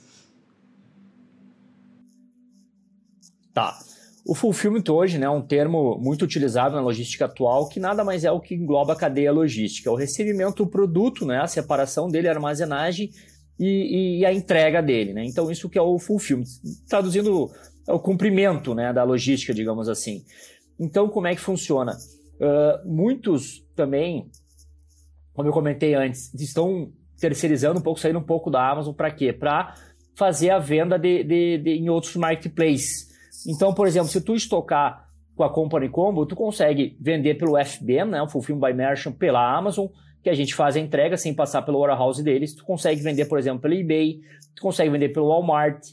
Tá. 3.56 3.78
O 4.22 4.34
fulfillment 4.34 4.84
hoje 4.90 5.16
né, 5.16 5.24
é 5.24 5.30
um 5.30 5.40
termo 5.40 5.96
muito 5.98 6.26
utilizado 6.26 6.74
na 6.74 6.82
logística 6.82 7.24
atual, 7.24 7.70
que 7.70 7.80
nada 7.80 8.04
mais 8.04 8.22
é 8.22 8.30
o 8.30 8.38
que 8.38 8.54
engloba 8.54 8.92
a 8.92 8.96
cadeia 8.96 9.32
logística. 9.32 9.90
O 9.90 9.94
recebimento 9.94 10.62
do 10.62 10.70
produto, 10.70 11.24
né, 11.24 11.38
a 11.38 11.46
separação 11.46 12.06
dele, 12.06 12.28
a 12.28 12.32
armazenagem 12.32 13.10
e, 13.58 14.18
e, 14.18 14.26
a 14.26 14.32
entrega 14.34 14.82
dele. 14.82 15.14
Né? 15.14 15.24
Então, 15.24 15.50
isso 15.50 15.70
que 15.70 15.78
é 15.78 15.80
o 15.80 15.98
fulfillment. 15.98 16.44
Traduzindo, 16.86 17.50
é 17.88 17.92
o 17.94 17.98
cumprimento 17.98 18.74
né, 18.74 18.92
da 18.92 19.04
logística, 19.04 19.54
digamos 19.54 19.88
assim. 19.88 20.22
Então, 20.78 21.08
como 21.08 21.28
é 21.28 21.34
que 21.34 21.40
funciona? 21.40 21.96
Uh, 22.34 22.86
muitos 22.86 23.64
também, 23.74 24.30
como 25.32 25.48
eu 25.48 25.52
comentei 25.52 25.94
antes, 25.94 26.34
estão 26.34 26.92
terceirizando 27.18 27.80
um 27.80 27.82
pouco, 27.82 27.98
saindo 27.98 28.18
um 28.18 28.26
pouco 28.26 28.50
da 28.50 28.70
Amazon 28.70 28.92
para 28.92 29.10
quê? 29.10 29.32
Para 29.32 29.74
fazer 30.14 30.50
a 30.50 30.58
venda 30.58 30.98
de, 30.98 31.24
de, 31.24 31.56
de, 31.56 31.70
em 31.70 31.88
outros 31.88 32.16
marketplaces. 32.16 33.05
Então, 33.46 33.74
por 33.74 33.86
exemplo, 33.86 34.08
se 34.08 34.20
tu 34.20 34.34
estocar 34.34 35.08
com 35.34 35.42
a 35.42 35.52
Company 35.52 35.88
Combo, 35.88 36.24
tu 36.24 36.34
consegue 36.34 36.96
vender 37.00 37.34
pelo 37.34 37.58
FBM, 37.62 38.10
né, 38.10 38.22
o 38.22 38.28
Fulfillment 38.28 38.68
by 38.68 38.74
Merchant, 38.74 39.14
pela 39.14 39.56
Amazon, 39.56 39.86
que 40.22 40.30
a 40.30 40.34
gente 40.34 40.54
faz 40.54 40.76
a 40.76 40.80
entrega 40.80 41.16
sem 41.16 41.34
passar 41.34 41.62
pelo 41.62 41.78
warehouse 41.80 42.22
deles. 42.22 42.54
Tu 42.54 42.64
consegue 42.64 43.00
vender, 43.02 43.26
por 43.26 43.38
exemplo, 43.38 43.60
pelo 43.60 43.74
eBay, 43.74 44.20
tu 44.54 44.62
consegue 44.62 44.90
vender 44.90 45.10
pelo 45.10 45.28
Walmart 45.28 45.84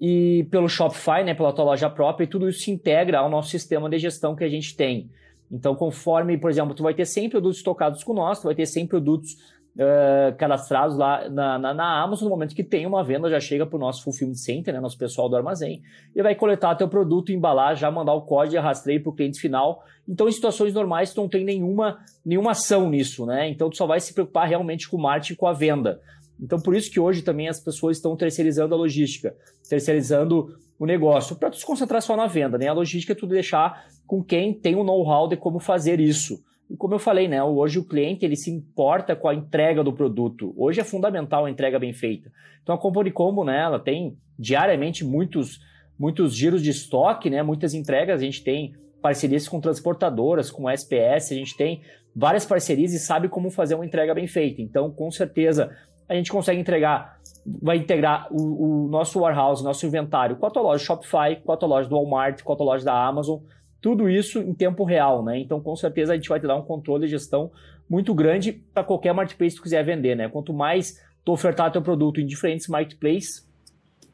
e 0.00 0.46
pelo 0.50 0.68
Shopify, 0.68 1.24
né, 1.24 1.32
pela 1.32 1.52
tua 1.52 1.64
loja 1.64 1.88
própria, 1.88 2.24
e 2.24 2.28
tudo 2.28 2.48
isso 2.48 2.60
se 2.60 2.70
integra 2.70 3.20
ao 3.20 3.30
nosso 3.30 3.48
sistema 3.48 3.88
de 3.88 3.98
gestão 3.98 4.36
que 4.36 4.44
a 4.44 4.48
gente 4.48 4.76
tem. 4.76 5.10
Então, 5.50 5.74
conforme, 5.74 6.36
por 6.38 6.50
exemplo, 6.50 6.74
tu 6.74 6.82
vai 6.82 6.94
ter 6.94 7.04
100 7.04 7.30
produtos 7.30 7.58
estocados 7.58 8.02
com 8.02 8.12
nós, 8.12 8.40
tu 8.40 8.44
vai 8.44 8.54
ter 8.54 8.66
100 8.66 8.86
produtos 8.86 9.36
uh, 9.76 10.36
cadastrados 10.36 10.96
lá 10.96 11.28
na, 11.28 11.58
na, 11.58 11.74
na, 11.74 12.02
Amazon, 12.02 12.24
no 12.24 12.30
momento 12.30 12.54
que 12.54 12.64
tem 12.64 12.86
uma 12.86 13.02
venda, 13.02 13.30
já 13.30 13.40
chega 13.40 13.66
para 13.66 13.76
o 13.76 13.80
nosso 13.80 14.02
Fulfillment 14.02 14.34
Center, 14.34 14.74
né, 14.74 14.80
nosso 14.80 14.98
pessoal 14.98 15.28
do 15.28 15.36
armazém, 15.36 15.82
e 16.14 16.22
vai 16.22 16.34
coletar 16.34 16.74
teu 16.74 16.88
produto, 16.88 17.32
embalar, 17.32 17.76
já 17.76 17.90
mandar 17.90 18.14
o 18.14 18.22
código 18.22 18.56
e 18.56 18.58
rastreio 18.58 19.02
para 19.02 19.10
o 19.10 19.14
cliente 19.14 19.40
final. 19.40 19.82
Então, 20.08 20.28
em 20.28 20.32
situações 20.32 20.74
normais, 20.74 21.12
tu 21.12 21.20
não 21.20 21.28
tem 21.28 21.44
nenhuma, 21.44 21.98
nenhuma 22.24 22.52
ação 22.52 22.90
nisso, 22.90 23.24
né? 23.24 23.48
Então, 23.48 23.70
tu 23.70 23.76
só 23.76 23.86
vai 23.86 24.00
se 24.00 24.12
preocupar 24.12 24.48
realmente 24.48 24.88
com 24.88 24.96
o 24.96 25.02
marketing 25.02 25.34
e 25.34 25.36
com 25.36 25.46
a 25.46 25.52
venda. 25.52 26.00
Então, 26.40 26.60
por 26.60 26.74
isso 26.74 26.90
que 26.90 26.98
hoje 26.98 27.22
também 27.22 27.48
as 27.48 27.60
pessoas 27.60 27.98
estão 27.98 28.16
terceirizando 28.16 28.74
a 28.74 28.78
logística, 28.78 29.34
terceirizando 29.68 30.56
o 30.78 30.84
negócio, 30.84 31.36
para 31.36 31.48
tu 31.50 31.56
se 31.56 31.64
concentrar 31.64 32.02
só 32.02 32.16
na 32.16 32.26
venda, 32.26 32.58
né? 32.58 32.66
A 32.66 32.72
logística 32.72 33.12
é 33.12 33.16
tu 33.16 33.26
deixar 33.26 33.86
com 34.04 34.22
quem 34.22 34.52
tem 34.52 34.74
o 34.74 34.82
know-how 34.82 35.28
de 35.28 35.36
como 35.36 35.60
fazer 35.60 36.00
isso. 36.00 36.42
E 36.72 36.76
como 36.76 36.94
eu 36.94 36.98
falei, 36.98 37.28
né, 37.28 37.44
hoje 37.44 37.78
o 37.78 37.84
cliente 37.84 38.24
ele 38.24 38.34
se 38.34 38.50
importa 38.50 39.14
com 39.14 39.28
a 39.28 39.34
entrega 39.34 39.84
do 39.84 39.92
produto. 39.92 40.54
Hoje 40.56 40.80
é 40.80 40.84
fundamental 40.84 41.44
a 41.44 41.50
entrega 41.50 41.78
bem 41.78 41.92
feita. 41.92 42.32
Então 42.62 42.74
a 42.74 42.78
Company 42.78 43.10
Combo, 43.10 43.44
né, 43.44 43.60
ela 43.60 43.78
tem 43.78 44.16
diariamente 44.38 45.04
muitos 45.04 45.60
muitos 45.98 46.34
giros 46.34 46.62
de 46.62 46.70
estoque, 46.70 47.28
né, 47.28 47.42
muitas 47.42 47.74
entregas, 47.74 48.22
a 48.22 48.24
gente 48.24 48.42
tem 48.42 48.72
parcerias 49.02 49.46
com 49.46 49.60
transportadoras, 49.60 50.50
com 50.50 50.68
SPS, 50.68 51.30
a 51.30 51.34
gente 51.34 51.54
tem 51.56 51.82
várias 52.16 52.46
parcerias 52.46 52.94
e 52.94 52.98
sabe 52.98 53.28
como 53.28 53.50
fazer 53.50 53.74
uma 53.74 53.84
entrega 53.84 54.14
bem 54.14 54.26
feita. 54.26 54.62
Então, 54.62 54.90
com 54.90 55.10
certeza, 55.10 55.70
a 56.08 56.14
gente 56.14 56.32
consegue 56.32 56.58
entregar, 56.58 57.20
vai 57.60 57.76
integrar 57.76 58.26
o, 58.32 58.86
o 58.86 58.88
nosso 58.88 59.20
warehouse, 59.20 59.62
nosso 59.62 59.86
inventário 59.86 60.36
com 60.36 60.46
a 60.46 60.50
tua 60.50 60.62
loja 60.62 60.82
Shopify, 60.82 61.36
com 61.44 61.52
a 61.52 61.56
tua 61.56 61.68
loja 61.68 61.88
do 61.88 61.94
Walmart, 61.94 62.42
com 62.42 62.52
a 62.52 62.56
tua 62.56 62.66
loja 62.66 62.84
da 62.84 63.06
Amazon, 63.06 63.40
tudo 63.82 64.08
isso 64.08 64.38
em 64.38 64.54
tempo 64.54 64.84
real, 64.84 65.24
né? 65.24 65.38
Então, 65.38 65.60
com 65.60 65.74
certeza, 65.74 66.12
a 66.12 66.16
gente 66.16 66.28
vai 66.28 66.38
te 66.38 66.46
dar 66.46 66.56
um 66.56 66.62
controle 66.62 67.04
de 67.04 67.10
gestão 67.10 67.50
muito 67.90 68.14
grande 68.14 68.52
para 68.52 68.84
qualquer 68.84 69.12
marketplace 69.12 69.56
que 69.56 69.60
tu 69.60 69.64
quiser 69.64 69.84
vender, 69.84 70.14
né? 70.14 70.28
Quanto 70.28 70.54
mais 70.54 71.02
tu 71.24 71.32
ofertar 71.32 71.70
teu 71.72 71.82
produto 71.82 72.20
em 72.20 72.26
diferentes 72.26 72.68
marketplaces, 72.68 73.46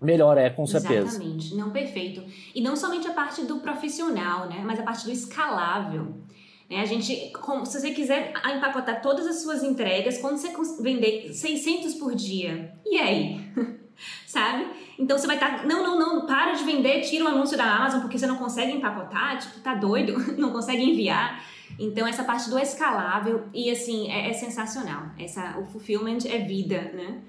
melhor 0.01 0.39
é, 0.39 0.49
com 0.49 0.67
certeza. 0.67 1.09
Exatamente, 1.09 1.55
não 1.55 1.71
perfeito. 1.71 2.25
E 2.55 2.63
não 2.63 2.75
somente 2.75 3.07
a 3.07 3.13
parte 3.13 3.45
do 3.45 3.59
profissional, 3.59 4.49
né? 4.49 4.63
Mas 4.65 4.81
a 4.81 4.83
parte 4.83 5.05
do 5.05 5.13
escalável. 5.13 6.15
Né? 6.71 6.81
A 6.81 6.87
gente, 6.87 7.31
se 7.67 7.81
você 7.81 7.91
quiser 7.91 8.33
empacotar 8.47 9.03
todas 9.03 9.27
as 9.27 9.43
suas 9.43 9.63
entregas, 9.63 10.17
quando 10.19 10.39
você 10.39 10.51
vender 10.83 11.35
600 11.35 11.95
por 11.95 12.15
dia, 12.15 12.73
e 12.87 12.97
aí? 12.97 13.41
sabe? 14.27 14.67
Então 14.99 15.17
você 15.17 15.27
vai 15.27 15.37
estar, 15.37 15.59
tá, 15.59 15.67
não, 15.67 15.83
não, 15.83 15.99
não, 15.99 16.27
para 16.27 16.53
de 16.53 16.65
vender, 16.65 17.03
tira 17.03 17.25
o 17.25 17.29
anúncio 17.29 17.57
da 17.57 17.65
Amazon 17.65 18.01
porque 18.01 18.19
você 18.19 18.27
não 18.27 18.37
consegue 18.37 18.73
empacotar, 18.73 19.39
tipo, 19.39 19.61
tá 19.61 19.75
doido, 19.75 20.15
não 20.39 20.51
consegue 20.51 20.83
enviar. 20.83 21.45
Então 21.79 22.07
essa 22.07 22.25
parte 22.25 22.51
do 22.51 22.59
escalável 22.59 23.45
e 23.55 23.71
assim, 23.71 24.11
é, 24.11 24.31
é 24.31 24.33
sensacional. 24.33 25.11
Essa, 25.19 25.59
o 25.59 25.67
fulfillment 25.67 26.19
é 26.27 26.39
vida, 26.39 26.81
né? 26.95 27.23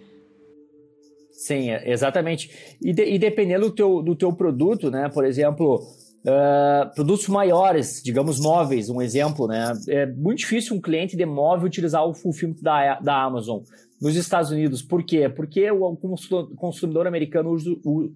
Sim, 1.31 1.69
é, 1.69 1.89
exatamente. 1.89 2.77
E, 2.81 2.91
de, 2.91 3.05
e 3.05 3.17
dependendo 3.17 3.69
do 3.69 3.71
teu, 3.71 4.01
do 4.01 4.15
teu 4.15 4.33
produto, 4.33 4.91
né? 4.91 5.07
Por 5.07 5.23
exemplo, 5.23 5.81
uh, 6.25 6.93
produtos 6.93 7.27
maiores, 7.27 8.01
digamos 8.03 8.39
móveis, 8.39 8.89
um 8.89 9.01
exemplo, 9.01 9.47
né? 9.47 9.73
É 9.87 10.05
muito 10.05 10.39
difícil 10.39 10.75
um 10.75 10.81
cliente 10.81 11.15
de 11.15 11.25
móvel 11.25 11.67
utilizar 11.67 12.05
o 12.05 12.13
fulfillment 12.13 12.61
da, 12.61 12.99
da 12.99 13.23
Amazon 13.23 13.61
nos 14.01 14.15
Estados 14.15 14.51
Unidos. 14.51 14.81
Por 14.81 15.03
quê? 15.03 15.29
Porque 15.29 15.69
o 15.71 15.97
consumidor 16.55 17.07
americano 17.07 17.55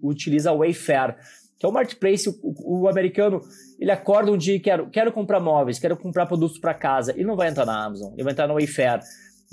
utiliza 0.01 0.51
o 0.51 0.59
Wayfair, 0.59 1.15
que 1.57 1.65
é 1.65 1.69
o 1.69 1.71
marketplace. 1.71 2.29
O, 2.29 2.81
o, 2.81 2.87
americano 2.87 3.41
ele 3.79 3.91
acorda 3.91 4.31
um 4.31 4.37
dia 4.37 4.55
e 4.55 4.59
quer 4.59 4.89
quero 4.89 5.11
comprar 5.11 5.39
móveis, 5.39 5.79
quero 5.79 5.97
comprar 5.97 6.25
produtos 6.25 6.59
para 6.59 6.73
casa. 6.73 7.11
Ele 7.11 7.25
não 7.25 7.35
vai 7.35 7.49
entrar 7.49 7.65
na 7.65 7.85
Amazon, 7.85 8.13
ele 8.13 8.23
vai 8.23 8.33
entrar 8.33 8.47
no 8.47 8.55
Wayfair. 8.55 9.01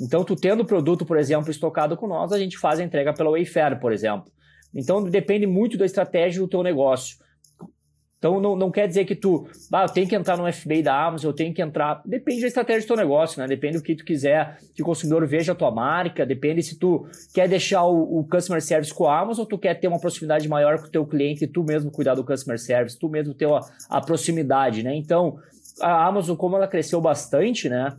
Então, 0.01 0.25
tu 0.25 0.35
tendo 0.35 0.63
o 0.63 0.67
produto, 0.67 1.05
por 1.05 1.19
exemplo, 1.19 1.51
estocado 1.51 1.95
com 1.97 2.07
nós, 2.07 2.33
a 2.33 2.39
gente 2.39 2.57
faz 2.57 2.81
a 2.81 2.83
entrega 2.83 3.13
pela 3.13 3.31
Wayfair, 3.31 3.79
por 3.79 3.93
exemplo. 3.93 4.33
Então, 4.75 5.03
depende 5.03 5.47
muito 5.47 5.77
da 5.77 5.85
estratégia 5.85 6.41
do 6.41 6.49
teu 6.49 6.63
negócio. 6.63 7.19
Então 8.21 8.39
não, 8.39 8.55
não 8.55 8.71
quer 8.71 8.87
dizer 8.87 9.07
que 9.07 9.17
tu, 9.17 9.49
ah, 9.73 9.85
eu 9.85 9.89
tenho 9.89 10.07
que 10.07 10.15
entrar 10.15 10.37
no 10.37 10.53
FBA 10.53 10.83
da 10.83 11.07
Amazon, 11.07 11.31
eu 11.31 11.35
tenho 11.35 11.55
que 11.55 11.63
entrar. 11.63 12.03
Depende 12.05 12.43
da 12.43 12.49
estratégia 12.49 12.83
do 12.83 12.87
teu 12.87 12.97
negócio, 12.97 13.41
né? 13.41 13.49
Depende 13.49 13.79
do 13.79 13.83
que 13.83 13.97
tu 13.97 14.05
quiser 14.05 14.59
que 14.75 14.83
o 14.83 14.85
consumidor 14.85 15.27
veja 15.27 15.53
a 15.53 15.55
tua 15.55 15.71
marca, 15.71 16.27
depende 16.27 16.63
se 16.63 16.79
tu 16.79 17.07
quer 17.33 17.49
deixar 17.49 17.83
o, 17.85 18.19
o 18.19 18.29
customer 18.29 18.61
service 18.61 18.93
com 18.93 19.07
a 19.07 19.19
Amazon 19.19 19.45
ou 19.45 19.47
tu 19.47 19.57
quer 19.57 19.73
ter 19.73 19.89
uma 19.89 19.99
proximidade 19.99 20.47
maior 20.51 20.79
com 20.79 20.87
o 20.87 20.91
teu 20.91 21.07
cliente 21.07 21.45
e 21.45 21.47
tu 21.47 21.65
mesmo 21.65 21.91
cuidar 21.91 22.15
do 22.15 22.23
customer 22.23 22.59
service, 22.59 22.99
tu 22.99 23.09
mesmo 23.09 23.33
ter 23.33 23.51
a, 23.51 23.61
a 23.89 24.03
proximidade, 24.03 24.83
né? 24.83 24.95
Então, 24.95 25.39
a 25.81 26.07
Amazon, 26.07 26.37
como 26.37 26.57
ela 26.57 26.69
cresceu 26.69 27.01
bastante, 27.01 27.71
né? 27.71 27.97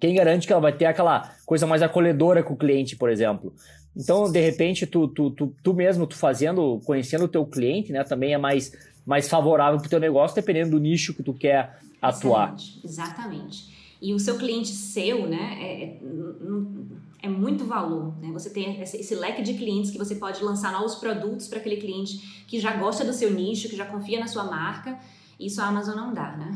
Quem 0.00 0.14
garante 0.14 0.46
que 0.46 0.52
ela 0.52 0.62
vai 0.62 0.72
ter 0.72 0.86
aquela 0.86 1.32
coisa 1.44 1.66
mais 1.66 1.82
acolhedora 1.82 2.40
com 2.40 2.54
o 2.54 2.56
cliente, 2.56 2.94
por 2.94 3.10
exemplo? 3.10 3.52
Então, 3.96 4.30
de 4.30 4.40
repente, 4.40 4.86
tu, 4.86 5.08
tu, 5.08 5.30
tu, 5.30 5.54
tu 5.62 5.74
mesmo, 5.74 6.06
tu 6.06 6.16
fazendo, 6.16 6.80
conhecendo 6.84 7.24
o 7.24 7.28
teu 7.28 7.44
cliente, 7.46 7.92
né? 7.92 8.02
Também 8.04 8.34
é 8.34 8.38
mais 8.38 8.72
mais 9.04 9.28
favorável 9.28 9.78
para 9.78 9.86
o 9.86 9.90
teu 9.90 10.00
negócio, 10.00 10.34
dependendo 10.34 10.72
do 10.72 10.78
nicho 10.78 11.14
que 11.14 11.22
tu 11.22 11.34
quer 11.34 11.78
atuar. 12.00 12.54
Excelente. 12.54 12.80
Exatamente. 12.84 13.74
E 14.00 14.12
o 14.12 14.18
seu 14.18 14.36
cliente 14.36 14.68
seu, 14.68 15.26
né, 15.26 15.58
é, 15.60 15.84
é, 15.84 16.00
é 17.22 17.28
muito 17.28 17.64
valor, 17.64 18.14
né? 18.20 18.30
Você 18.32 18.50
tem 18.50 18.80
esse, 18.82 19.14
leque 19.14 19.42
de 19.42 19.54
clientes 19.54 19.90
que 19.90 19.96
você 19.96 20.16
pode 20.16 20.42
lançar 20.44 20.72
novos 20.72 20.96
produtos 20.96 21.48
para 21.48 21.58
aquele 21.58 21.76
cliente 21.76 22.44
que 22.46 22.60
já 22.60 22.76
gosta 22.76 23.04
do 23.04 23.12
seu 23.12 23.30
nicho, 23.30 23.68
que 23.68 23.76
já 23.76 23.86
confia 23.86 24.20
na 24.20 24.26
sua 24.26 24.44
marca. 24.44 24.98
Isso 25.40 25.60
a 25.60 25.66
Amazon 25.66 25.96
não 25.96 26.12
dá, 26.12 26.36
né? 26.36 26.52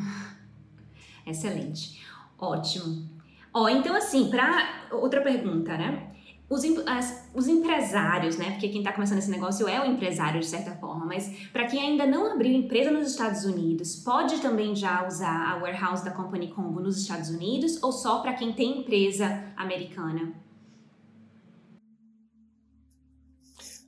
Excelente. 1.26 2.00
Ótimo. 2.38 3.08
Ó, 3.52 3.68
então 3.68 3.96
assim, 3.96 4.28
para 4.28 4.88
outra 4.92 5.22
pergunta, 5.22 5.76
né? 5.76 6.10
Os, 6.50 6.62
as, 6.86 7.28
os 7.34 7.46
empresários, 7.46 8.38
né? 8.38 8.52
Porque 8.52 8.68
quem 8.68 8.78
está 8.78 8.90
começando 8.92 9.18
esse 9.18 9.30
negócio 9.30 9.68
é 9.68 9.80
o 9.82 9.84
empresário 9.84 10.40
de 10.40 10.46
certa 10.46 10.72
forma, 10.76 11.04
mas 11.04 11.28
para 11.52 11.66
quem 11.66 11.80
ainda 11.80 12.06
não 12.06 12.32
abriu 12.32 12.52
empresa 12.52 12.90
nos 12.90 13.10
Estados 13.10 13.44
Unidos, 13.44 13.96
pode 13.96 14.40
também 14.40 14.74
já 14.74 15.06
usar 15.06 15.52
a 15.52 15.58
warehouse 15.58 16.02
da 16.02 16.10
Company 16.10 16.48
Combo 16.48 16.80
nos 16.80 16.96
Estados 16.96 17.28
Unidos 17.28 17.82
ou 17.82 17.92
só 17.92 18.20
para 18.20 18.32
quem 18.32 18.54
tem 18.54 18.80
empresa 18.80 19.44
americana? 19.56 20.32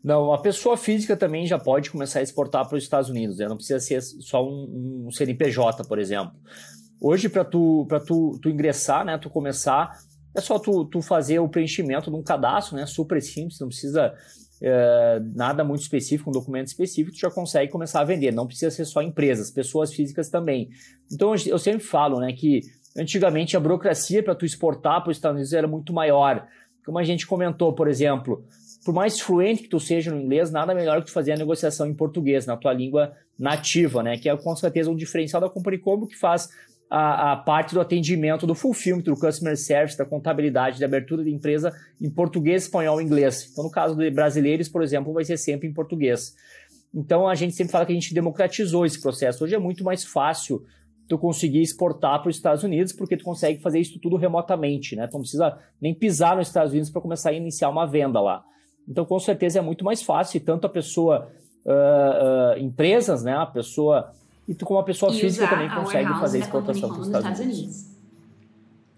Não, 0.02 0.32
a 0.32 0.38
pessoa 0.38 0.76
física 0.76 1.16
também 1.16 1.46
já 1.46 1.58
pode 1.58 1.90
começar 1.90 2.20
a 2.20 2.22
exportar 2.22 2.66
para 2.66 2.76
os 2.76 2.82
Estados 2.82 3.10
Unidos, 3.10 3.38
né? 3.38 3.48
não 3.48 3.56
precisa 3.56 3.80
ser 3.80 4.02
só 4.02 4.44
um, 4.44 5.06
um 5.06 5.10
CNPJ, 5.10 5.84
por 5.84 5.98
exemplo. 5.98 6.34
Hoje, 7.00 7.28
para 7.28 7.44
tu, 7.44 7.86
tu, 8.06 8.38
tu 8.42 8.48
ingressar, 8.50 9.04
né, 9.04 9.16
tu 9.16 9.30
começar, 9.30 9.98
é 10.34 10.40
só 10.40 10.58
tu, 10.58 10.84
tu 10.84 11.02
fazer 11.02 11.38
o 11.38 11.48
preenchimento 11.48 12.10
de 12.10 12.16
um 12.16 12.22
cadastro, 12.22 12.76
né? 12.76 12.86
Super 12.86 13.20
simples, 13.20 13.58
não 13.58 13.68
precisa 13.68 14.14
é, 14.62 15.20
nada 15.34 15.64
muito 15.64 15.82
específico, 15.82 16.30
um 16.30 16.32
documento 16.32 16.68
específico, 16.68 17.16
tu 17.16 17.20
já 17.20 17.30
consegue 17.30 17.72
começar 17.72 18.00
a 18.00 18.04
vender. 18.04 18.32
Não 18.32 18.46
precisa 18.46 18.70
ser 18.70 18.84
só 18.84 19.02
empresas, 19.02 19.50
pessoas 19.50 19.92
físicas 19.92 20.28
também. 20.28 20.70
Então 21.10 21.34
eu 21.46 21.58
sempre 21.58 21.80
falo, 21.82 22.20
né, 22.20 22.32
que 22.32 22.60
antigamente 22.96 23.56
a 23.56 23.60
burocracia 23.60 24.22
para 24.22 24.34
tu 24.34 24.44
exportar 24.44 25.02
para 25.02 25.10
os 25.10 25.16
Estados 25.16 25.36
Unidos 25.36 25.52
era 25.52 25.66
muito 25.66 25.92
maior. 25.92 26.46
Como 26.84 26.98
a 26.98 27.04
gente 27.04 27.26
comentou, 27.26 27.72
por 27.72 27.88
exemplo, 27.88 28.44
por 28.84 28.94
mais 28.94 29.20
fluente 29.20 29.62
que 29.62 29.68
tu 29.68 29.80
seja 29.80 30.10
no 30.10 30.20
inglês, 30.20 30.50
nada 30.50 30.74
melhor 30.74 31.00
que 31.00 31.06
tu 31.06 31.12
fazer 31.12 31.32
a 31.32 31.36
negociação 31.36 31.86
em 31.86 31.94
português, 31.94 32.46
na 32.46 32.56
tua 32.56 32.72
língua 32.72 33.12
nativa, 33.38 34.02
né? 34.02 34.18
Que 34.18 34.28
é 34.28 34.36
com 34.36 34.54
certeza 34.56 34.90
um 34.90 34.96
diferencial 34.96 35.40
da 35.40 35.48
Company 35.48 35.78
Combo 35.78 36.06
que 36.06 36.16
faz 36.16 36.48
a, 36.90 37.32
a, 37.32 37.36
parte 37.36 37.72
do 37.72 37.80
atendimento, 37.80 38.48
do 38.48 38.54
fulfillment, 38.54 39.02
do 39.02 39.16
customer 39.16 39.56
service, 39.56 39.96
da 39.96 40.04
contabilidade, 40.04 40.80
da 40.80 40.86
abertura 40.86 41.22
de 41.22 41.32
empresa 41.32 41.72
em 42.00 42.10
português, 42.10 42.64
espanhol 42.64 43.00
e 43.00 43.04
inglês. 43.04 43.48
Então, 43.52 43.62
no 43.62 43.70
caso 43.70 43.94
de 43.94 44.10
brasileiros, 44.10 44.68
por 44.68 44.82
exemplo, 44.82 45.12
vai 45.12 45.24
ser 45.24 45.36
sempre 45.36 45.68
em 45.68 45.72
português. 45.72 46.34
Então, 46.92 47.28
a 47.28 47.36
gente 47.36 47.54
sempre 47.54 47.70
fala 47.70 47.86
que 47.86 47.92
a 47.92 47.94
gente 47.94 48.12
democratizou 48.12 48.84
esse 48.84 49.00
processo. 49.00 49.44
Hoje 49.44 49.54
é 49.54 49.58
muito 49.58 49.84
mais 49.84 50.04
fácil 50.04 50.64
tu 51.08 51.16
conseguir 51.16 51.62
exportar 51.62 52.20
para 52.20 52.28
os 52.28 52.36
Estados 52.36 52.64
Unidos, 52.64 52.92
porque 52.92 53.16
tu 53.16 53.24
consegue 53.24 53.60
fazer 53.60 53.78
isso 53.78 53.98
tudo 54.00 54.16
remotamente, 54.16 54.96
né? 54.96 55.06
Tu 55.06 55.12
não 55.12 55.20
precisa 55.20 55.58
nem 55.80 55.94
pisar 55.94 56.36
nos 56.36 56.48
Estados 56.48 56.72
Unidos 56.72 56.90
para 56.90 57.00
começar 57.00 57.30
a 57.30 57.32
iniciar 57.32 57.68
uma 57.68 57.86
venda 57.86 58.20
lá. 58.20 58.44
Então, 58.88 59.04
com 59.04 59.18
certeza 59.20 59.60
é 59.60 59.62
muito 59.62 59.84
mais 59.84 60.02
fácil, 60.02 60.40
tanto 60.40 60.66
a 60.66 60.70
pessoa, 60.70 61.28
uh, 61.64 62.56
uh, 62.56 62.58
empresas, 62.58 63.22
né? 63.22 63.34
A 63.34 63.46
pessoa 63.46 64.12
e 64.50 64.54
tu, 64.54 64.64
como 64.64 64.80
uma 64.80 64.84
pessoa 64.84 65.14
e 65.14 65.20
física, 65.20 65.46
também 65.46 65.70
consegue 65.70 66.08
fazer 66.08 66.40
exportação 66.40 66.88
para 66.88 66.98
os 66.98 67.06
Estados, 67.06 67.38
Unidos. 67.38 67.58
Unidos. 67.58 67.86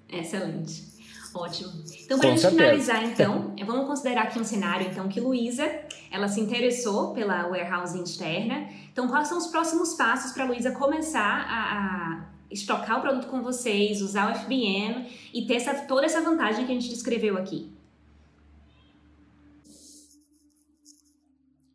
Excelente. 0.09 0.93
Ótimo. 1.35 1.73
Então, 2.05 2.19
para 2.19 2.29
a 2.29 2.31
gente 2.31 2.41
certeza. 2.41 2.63
finalizar, 2.63 3.05
então, 3.05 3.55
vamos 3.67 3.87
considerar 3.87 4.23
aqui 4.23 4.39
um 4.39 4.45
cenário, 4.45 4.87
então, 4.91 5.09
que 5.09 5.21
Luísa, 5.21 5.71
ela 6.11 6.27
se 6.27 6.41
interessou 6.41 7.13
pela 7.13 7.49
warehouse 7.49 8.01
externa. 8.03 8.67
Então, 8.91 9.09
quais 9.09 9.29
são 9.29 9.37
os 9.37 9.49
próximos 9.49 9.93
passos 9.93 10.33
para 10.33 10.45
a 10.45 10.47
Luísa 10.47 10.71
começar 10.73 11.47
a, 11.47 11.77
a, 11.77 12.25
estocar 12.51 12.99
o 12.99 13.03
produto 13.03 13.27
com 13.27 13.43
vocês, 13.43 14.01
usar 14.01 14.33
o 14.33 14.35
FBM 14.35 15.07
e 15.35 15.47
ter 15.47 15.57
essa, 15.57 15.75
toda 15.83 16.07
essa 16.07 16.23
vantagem 16.23 16.65
que 16.65 16.73
a 16.73 16.75
gente 16.75 16.89
descreveu 16.89 17.37
aqui? 17.37 17.71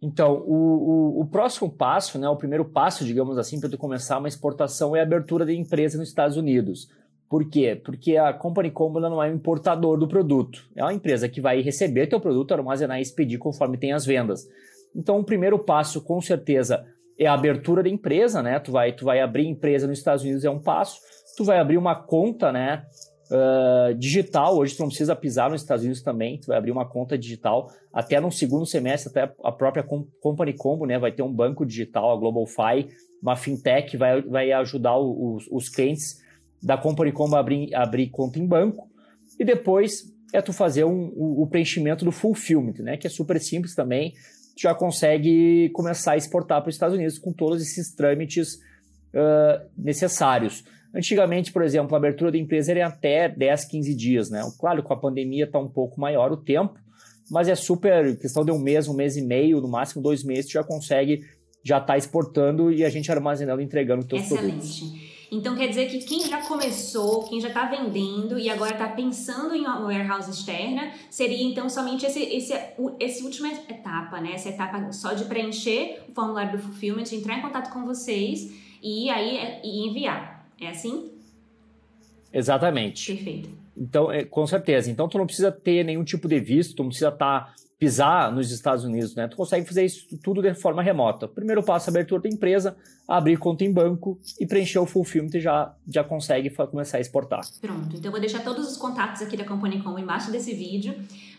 Então, 0.02 0.44
o, 0.46 1.20
o, 1.20 1.22
o, 1.22 1.26
próximo 1.26 1.72
passo, 1.72 2.20
né, 2.20 2.30
o 2.30 2.36
primeiro 2.36 2.66
passo, 2.66 3.04
digamos 3.04 3.38
assim, 3.38 3.60
para 3.60 3.70
tu 3.70 3.78
começar 3.78 4.20
uma 4.20 4.28
exportação 4.28 4.96
é 4.96 5.00
a 5.00 5.04
abertura 5.04 5.46
de 5.46 5.56
empresa 5.56 5.98
nos 5.98 6.10
Estados 6.10 6.38
Unidos. 6.38 6.88
Por 7.30 7.50
quê? 7.50 7.80
Porque 7.84 8.16
a 8.16 8.32
Company 8.32 8.72
Combo 8.72 9.00
não 9.00 9.22
é 9.22 9.30
um 9.30 9.36
importador 9.36 9.98
do 9.98 10.08
produto. 10.08 10.70
É 10.76 10.84
uma 10.84 10.94
empresa 10.94 11.28
que 11.28 11.42
vai 11.42 11.62
receber 11.62 12.08
teu 12.08 12.22
produto, 12.22 12.54
armazenar 12.54 13.00
e 13.00 13.02
expedir 13.02 13.40
conforme 13.40 13.78
tem 13.78 13.92
as 13.92 14.06
vendas. 14.06 14.48
Então, 14.96 15.20
o 15.20 15.24
primeiro 15.24 15.60
passo, 15.60 16.02
com 16.02 16.22
certeza, 16.22 16.86
é 17.20 17.26
a 17.26 17.34
abertura 17.34 17.84
da 17.84 17.90
empresa, 17.90 18.42
né? 18.42 18.60
Tu 18.60 18.72
vai, 18.72 18.94
tu 18.94 19.04
vai 19.04 19.20
abrir 19.20 19.48
empresa 19.48 19.88
nos 19.88 19.98
Estados 19.98 20.24
Unidos 20.24 20.46
é 20.46 20.50
um 20.50 20.60
passo. 20.60 21.02
Tu 21.36 21.44
vai 21.44 21.60
abrir 21.60 21.78
uma 21.78 21.96
conta, 21.96 22.52
né? 22.52 22.86
Uh, 23.32 23.94
digital. 23.96 24.58
Hoje 24.58 24.76
tu 24.76 24.80
não 24.80 24.88
precisa 24.88 25.16
pisar 25.16 25.50
nos 25.50 25.62
Estados 25.62 25.84
Unidos 25.84 26.02
também, 26.02 26.40
tu 26.40 26.48
vai 26.48 26.58
abrir 26.58 26.72
uma 26.72 26.88
conta 26.88 27.18
digital. 27.18 27.72
Até 27.94 28.20
no 28.20 28.32
segundo 28.32 28.66
semestre, 28.66 29.10
até 29.10 29.34
a 29.44 29.52
própria 29.52 29.84
Company 29.84 30.54
Combo 30.54 30.86
né, 30.86 30.98
vai 31.00 31.12
ter 31.12 31.24
um 31.24 31.34
banco 31.34 31.66
digital, 31.66 32.12
a 32.12 32.20
GlobalFi, 32.20 32.90
uma 33.22 33.36
fintech, 33.36 33.98
vai, 33.98 34.22
vai 34.22 34.52
ajudar 34.52 34.98
os, 34.98 35.48
os 35.52 35.70
clientes 35.70 36.22
da 36.62 36.78
Company 36.78 37.12
Combo 37.12 37.36
a 37.36 37.40
abrir, 37.40 37.74
abrir 37.76 38.10
conta 38.10 38.40
em 38.40 38.46
banco. 38.46 38.90
E 39.40 39.46
depois 39.46 40.14
é 40.34 40.42
tu 40.42 40.52
fazer 40.52 40.84
um, 40.84 41.12
o, 41.16 41.44
o 41.44 41.48
preenchimento 41.48 42.04
do 42.04 42.12
fulfillment, 42.12 42.80
né, 42.80 42.98
que 42.98 43.08
é 43.08 43.10
super 43.10 43.40
simples 43.40 43.76
também. 43.76 44.14
Tu 44.56 44.64
já 44.64 44.74
consegue 44.74 45.70
começar 45.70 46.14
a 46.14 46.18
exportar 46.18 46.62
para 46.62 46.70
os 46.70 46.76
Estados 46.76 46.96
Unidos 46.96 47.20
com 47.20 47.32
todos 47.32 47.62
esses 47.62 47.94
trâmites 47.94 48.56
uh, 49.14 49.70
necessários. 49.78 50.64
Antigamente, 50.94 51.52
por 51.52 51.62
exemplo, 51.62 51.96
a 51.96 51.98
abertura 51.98 52.32
da 52.32 52.38
empresa 52.38 52.72
era 52.72 52.88
até 52.88 53.30
10, 53.30 53.66
15 53.66 53.96
dias, 53.96 54.30
né? 54.30 54.42
Claro, 54.60 54.82
com 54.82 54.94
a 54.94 54.98
pandemia 54.98 55.46
está 55.46 55.60
um 55.60 55.68
pouco 55.68 56.00
maior 56.00 56.32
o 56.32 56.38
tempo, 56.38 56.80
mas 57.30 57.48
é 57.48 57.56
super 57.56 58.18
questão 58.18 58.46
de 58.46 58.52
um 58.52 58.60
mês, 58.60 58.88
um 58.88 58.94
mês 58.94 59.18
e 59.18 59.22
meio, 59.22 59.62
no 59.62 59.68
máximo 59.68 60.02
dois 60.02 60.24
meses, 60.24 60.50
já 60.50 60.64
consegue 60.64 61.22
já 61.64 61.82
tá 61.82 61.98
exportando 61.98 62.72
e 62.72 62.86
a 62.86 62.90
gente 62.90 63.12
armazenando, 63.12 63.62
entregando 63.62 64.02
os 64.02 64.08
teus 64.08 64.22
Excelente. 64.22 65.08
Então 65.30 65.58
quer 65.58 65.68
dizer 65.68 65.90
que 65.90 66.00
quem 66.00 66.26
já 66.26 66.42
começou, 66.48 67.24
quem 67.28 67.42
já 67.42 67.50
está 67.50 67.66
vendendo 67.66 68.40
e 68.40 68.50
agora 68.50 68.72
está 68.72 68.88
pensando 68.88 69.54
em 69.54 69.62
uma 69.62 69.82
warehouse 69.82 70.32
externa, 70.32 70.94
seria 71.10 71.44
então 71.44 71.68
somente 71.70 72.06
esse, 72.06 72.24
esse, 72.24 72.54
esse 72.98 73.24
última 73.24 73.50
etapa, 73.50 74.22
né? 74.22 74.32
Essa 74.34 74.50
etapa 74.50 74.90
só 74.94 75.12
de 75.12 75.26
preencher 75.26 76.02
o 76.08 76.14
formulário 76.14 76.54
do 76.54 76.60
fulfillment, 76.64 77.12
entrar 77.12 77.38
em 77.38 77.42
contato 77.42 77.74
com 77.74 77.86
vocês 77.86 78.50
e 78.82 79.10
aí 79.10 79.60
e 79.64 79.90
enviar. 79.90 80.37
É 80.60 80.70
assim? 80.70 81.12
Exatamente. 82.34 83.14
Perfeito. 83.14 83.50
Então, 83.76 84.12
é, 84.12 84.24
com 84.24 84.46
certeza. 84.48 84.90
Então, 84.90 85.08
tu 85.08 85.18
não 85.18 85.26
precisa 85.26 85.52
ter 85.52 85.84
nenhum 85.84 86.04
tipo 86.04 86.28
de 86.28 86.40
visto, 86.40 86.76
tu 86.76 86.84
não 86.84 86.90
precisa 86.90 87.10
estar 87.10 87.46
tá, 87.46 87.54
pisar 87.80 88.32
nos 88.32 88.52
Estados 88.52 88.84
Unidos, 88.84 89.16
né? 89.16 89.28
Tu 89.28 89.38
consegue 89.38 89.68
fazer 89.68 89.86
isso 89.86 90.08
tudo 90.24 90.42
de 90.42 90.54
forma 90.56 90.82
remota. 90.82 91.28
Primeiro 91.28 91.62
passo, 91.62 91.90
abertura 91.90 92.24
da 92.24 92.30
empresa, 92.30 92.76
abrir 93.08 93.38
conta 93.38 93.64
em 93.64 93.72
banco 93.72 94.20
e 94.40 94.48
preencher 94.48 94.80
o 94.80 94.86
fulfillment 94.86 95.30
e 95.36 95.40
já, 95.40 95.74
já 95.88 96.04
consegue 96.04 96.50
começar 96.50 96.98
a 96.98 97.02
exportar. 97.02 97.42
Pronto. 97.62 97.96
Então, 97.96 98.06
eu 98.06 98.12
vou 98.12 98.20
deixar 98.20 98.44
todos 98.44 98.68
os 98.68 98.78
contatos 98.78 99.22
aqui 99.22 99.38
da 99.38 99.46
Company 99.46 99.82
Com 99.84 99.98
embaixo 100.00 100.32
desse 100.32 100.54
vídeo 100.54 100.96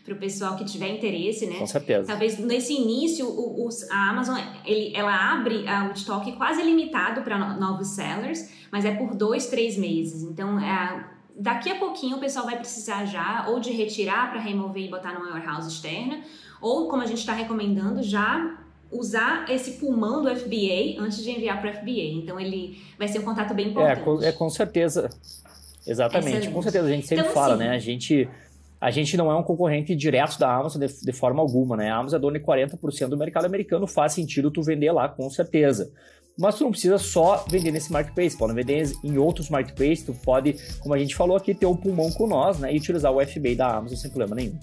para 0.08 0.16
o 0.16 0.18
pessoal 0.18 0.56
que 0.56 0.64
tiver 0.64 0.88
interesse, 0.88 1.46
né? 1.46 1.56
Com 1.58 1.66
certeza. 1.66 2.06
Talvez 2.06 2.38
nesse 2.38 2.72
início, 2.72 3.28
o, 3.28 3.66
o, 3.66 3.68
a 3.90 4.10
Amazon, 4.10 4.38
ele, 4.64 4.92
ela 4.96 5.32
abre 5.32 5.64
o 5.90 5.92
estoque 5.92 6.32
quase 6.32 6.62
limitado 6.62 7.20
para 7.22 7.38
novos 7.56 7.88
sellers, 7.88 8.48
mas 8.72 8.86
é 8.86 8.94
por 8.94 9.14
dois, 9.14 9.46
três 9.46 9.76
meses. 9.76 10.22
Então, 10.22 10.58
é, 10.58 11.04
daqui 11.36 11.70
a 11.70 11.76
pouquinho 11.76 12.16
o 12.16 12.20
pessoal 12.20 12.46
vai 12.46 12.56
precisar 12.56 13.04
já 13.04 13.46
ou 13.48 13.60
de 13.60 13.70
retirar 13.70 14.30
para 14.30 14.40
remover 14.40 14.84
e 14.84 14.88
botar 14.88 15.12
numa 15.12 15.30
warehouse 15.30 15.68
externa, 15.68 16.22
ou 16.60 16.88
como 16.88 17.02
a 17.02 17.06
gente 17.06 17.18
está 17.18 17.34
recomendando, 17.34 18.02
já 18.02 18.58
usar 18.90 19.44
esse 19.50 19.72
pulmão 19.72 20.22
do 20.22 20.34
FBA 20.34 20.98
antes 20.98 21.22
de 21.22 21.30
enviar 21.30 21.60
para 21.60 21.70
o 21.70 21.74
FBA. 21.74 22.14
Então, 22.14 22.40
ele 22.40 22.82
vai 22.98 23.06
ser 23.06 23.18
um 23.18 23.22
contato 23.22 23.52
bem 23.52 23.68
importante. 23.68 24.00
É, 24.00 24.02
com, 24.02 24.22
é, 24.22 24.32
com 24.32 24.48
certeza. 24.48 25.10
Exatamente. 25.86 26.28
Excelente. 26.28 26.54
Com 26.54 26.62
certeza, 26.62 26.86
a 26.86 26.90
gente 26.90 27.06
sempre 27.06 27.24
então, 27.24 27.34
fala, 27.34 27.54
assim, 27.54 27.64
né? 27.64 27.70
A 27.70 27.78
gente 27.78 28.28
a 28.80 28.90
gente 28.90 29.16
não 29.16 29.30
é 29.30 29.36
um 29.36 29.42
concorrente 29.42 29.94
direto 29.96 30.38
da 30.38 30.54
Amazon 30.54 30.80
de, 30.80 31.00
de 31.02 31.12
forma 31.12 31.40
alguma, 31.40 31.76
né? 31.76 31.90
A 31.90 31.96
Amazon 31.96 32.18
é 32.18 32.20
dona 32.20 32.38
de 32.38 32.44
40% 32.44 33.08
do 33.08 33.16
mercado 33.16 33.44
americano, 33.44 33.86
faz 33.86 34.12
sentido 34.12 34.50
tu 34.50 34.62
vender 34.62 34.92
lá, 34.92 35.08
com 35.08 35.28
certeza. 35.28 35.92
Mas 36.38 36.54
tu 36.54 36.62
não 36.62 36.70
precisa 36.70 36.98
só 36.98 37.44
vender 37.50 37.72
nesse 37.72 37.92
marketplace, 37.92 38.38
pode 38.38 38.54
vender 38.54 38.92
em 39.02 39.18
outros 39.18 39.50
marketplaces, 39.50 40.04
tu 40.04 40.14
pode, 40.14 40.54
como 40.78 40.94
a 40.94 40.98
gente 40.98 41.16
falou 41.16 41.36
aqui, 41.36 41.52
ter 41.52 41.66
o 41.66 41.72
um 41.72 41.76
pulmão 41.76 42.12
com 42.12 42.28
nós, 42.28 42.60
né? 42.60 42.72
E 42.72 42.76
utilizar 42.76 43.12
o 43.12 43.20
FBA 43.26 43.56
da 43.56 43.76
Amazon 43.76 43.98
sem 43.98 44.10
problema 44.10 44.36
nenhum. 44.36 44.58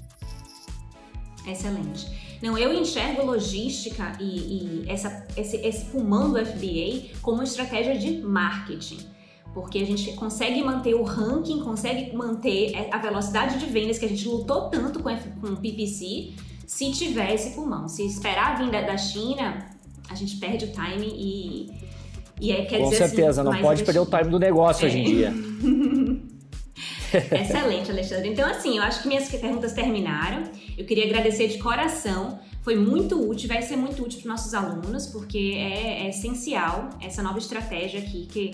Excelente. 1.45 2.38
Não, 2.41 2.58
eu 2.58 2.73
enxergo 2.73 3.25
logística 3.25 4.13
e, 4.19 4.84
e 4.84 4.89
essa, 4.89 5.28
esse, 5.36 5.58
esse 5.58 5.86
pulmão 5.86 6.32
do 6.32 6.45
FBA 6.45 7.17
como 7.21 7.43
estratégia 7.43 7.97
de 7.97 8.21
marketing 8.21 9.14
porque 9.55 9.79
a 9.79 9.85
gente 9.85 10.11
consegue 10.13 10.61
manter 10.61 10.93
o 10.93 11.03
ranking, 11.03 11.61
consegue 11.61 12.13
manter 12.13 12.73
a 12.91 12.97
velocidade 12.97 13.57
de 13.57 13.65
vendas 13.67 13.97
que 13.97 14.03
a 14.03 14.09
gente 14.09 14.27
lutou 14.27 14.69
tanto 14.69 14.99
com, 14.99 15.15
com 15.15 15.47
o 15.47 15.55
PPC 15.55 16.33
se 16.67 16.91
tiver 16.91 17.33
esse 17.33 17.55
pulmão. 17.55 17.87
Se 17.87 18.05
esperar 18.05 18.57
vir 18.57 18.69
da, 18.69 18.81
da 18.81 18.97
China, 18.97 19.65
a 20.09 20.13
gente 20.13 20.35
perde 20.35 20.65
o 20.65 20.71
time 20.73 21.07
e, 21.07 21.71
e 22.41 22.51
é, 22.51 22.65
quer 22.65 22.79
Com 22.79 22.89
dizer 22.89 23.07
certeza, 23.07 23.41
assim, 23.41 23.49
não 23.49 23.61
pode 23.61 23.85
perder 23.85 24.01
o 24.01 24.05
time 24.05 24.29
do 24.29 24.37
negócio 24.37 24.83
é. 24.83 24.89
hoje 24.89 24.99
em 24.99 25.03
dia. 25.05 25.33
Excelente, 27.39 27.89
Alexandre. 27.89 28.27
Então, 28.27 28.49
assim, 28.49 28.75
eu 28.75 28.83
acho 28.83 29.03
que 29.03 29.07
minhas 29.07 29.29
perguntas 29.29 29.71
terminaram. 29.71 30.43
Eu 30.77 30.85
queria 30.85 31.05
agradecer 31.05 31.47
de 31.47 31.59
coração. 31.59 32.39
Foi 32.61 32.75
muito 32.75 33.25
útil, 33.25 33.47
vai 33.47 33.61
ser 33.61 33.77
muito 33.77 34.03
útil 34.03 34.19
para 34.19 34.31
nossos 34.31 34.53
alunos, 34.53 35.07
porque 35.07 35.53
é, 35.55 36.03
é, 36.03 36.09
essencial 36.09 36.89
essa 37.01 37.23
nova 37.23 37.37
estratégia 37.37 38.01
aqui 38.01 38.25
que, 38.25 38.51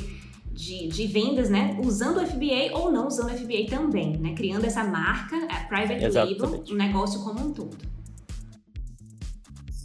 de, 0.53 0.87
de, 0.87 1.07
vendas, 1.07 1.49
né? 1.49 1.79
Usando 1.83 2.17
o 2.17 2.25
FBA 2.25 2.77
ou 2.77 2.91
não 2.91 3.07
usando 3.07 3.31
o 3.31 3.37
FBA 3.37 3.67
também, 3.69 4.17
né? 4.17 4.33
Criando 4.33 4.65
essa 4.65 4.83
marca, 4.83 5.35
a 5.49 5.65
private 5.65 6.03
Exatamente. 6.03 6.41
label, 6.41 6.63
o 6.69 6.75
negócio 6.75 7.23
como 7.23 7.47
um 7.47 7.53
todo. 7.53 7.77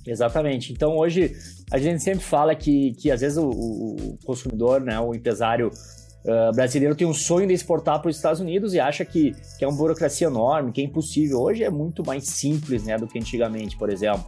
Exatamente. 0.07 0.73
Então, 0.73 0.97
hoje, 0.97 1.33
a 1.73 1.79
gente 1.79 2.03
sempre 2.03 2.25
fala 2.25 2.55
que, 2.55 2.93
que 2.93 3.11
às 3.11 3.21
vezes 3.21 3.39
o, 3.39 3.49
o 3.49 4.19
consumidor, 4.25 4.81
né, 4.81 4.99
o 5.01 5.15
empresário 5.15 5.69
uh, 5.69 6.55
brasileiro 6.55 6.95
tem 6.95 7.07
um 7.07 7.15
sonho 7.15 7.47
de 7.47 7.55
exportar 7.55 8.01
para 8.01 8.09
os 8.09 8.17
Estados 8.17 8.41
Unidos 8.41 8.73
e 8.73 8.79
acha 8.79 9.05
que, 9.05 9.33
que 9.59 9.65
é 9.65 9.69
uma 9.69 9.77
burocracia 9.77 10.29
enorme, 10.29 10.71
que 10.71 10.81
é 10.81 10.85
impossível. 10.85 11.41
Hoje 11.41 11.65
é 11.65 11.71
muito 11.71 12.07
mais 12.07 12.25
simples 12.29 12.85
né, 12.85 12.97
do 12.97 13.09
que 13.09 13.19
antigamente, 13.19 13.77
por 13.77 13.91
exemplo. 13.91 14.25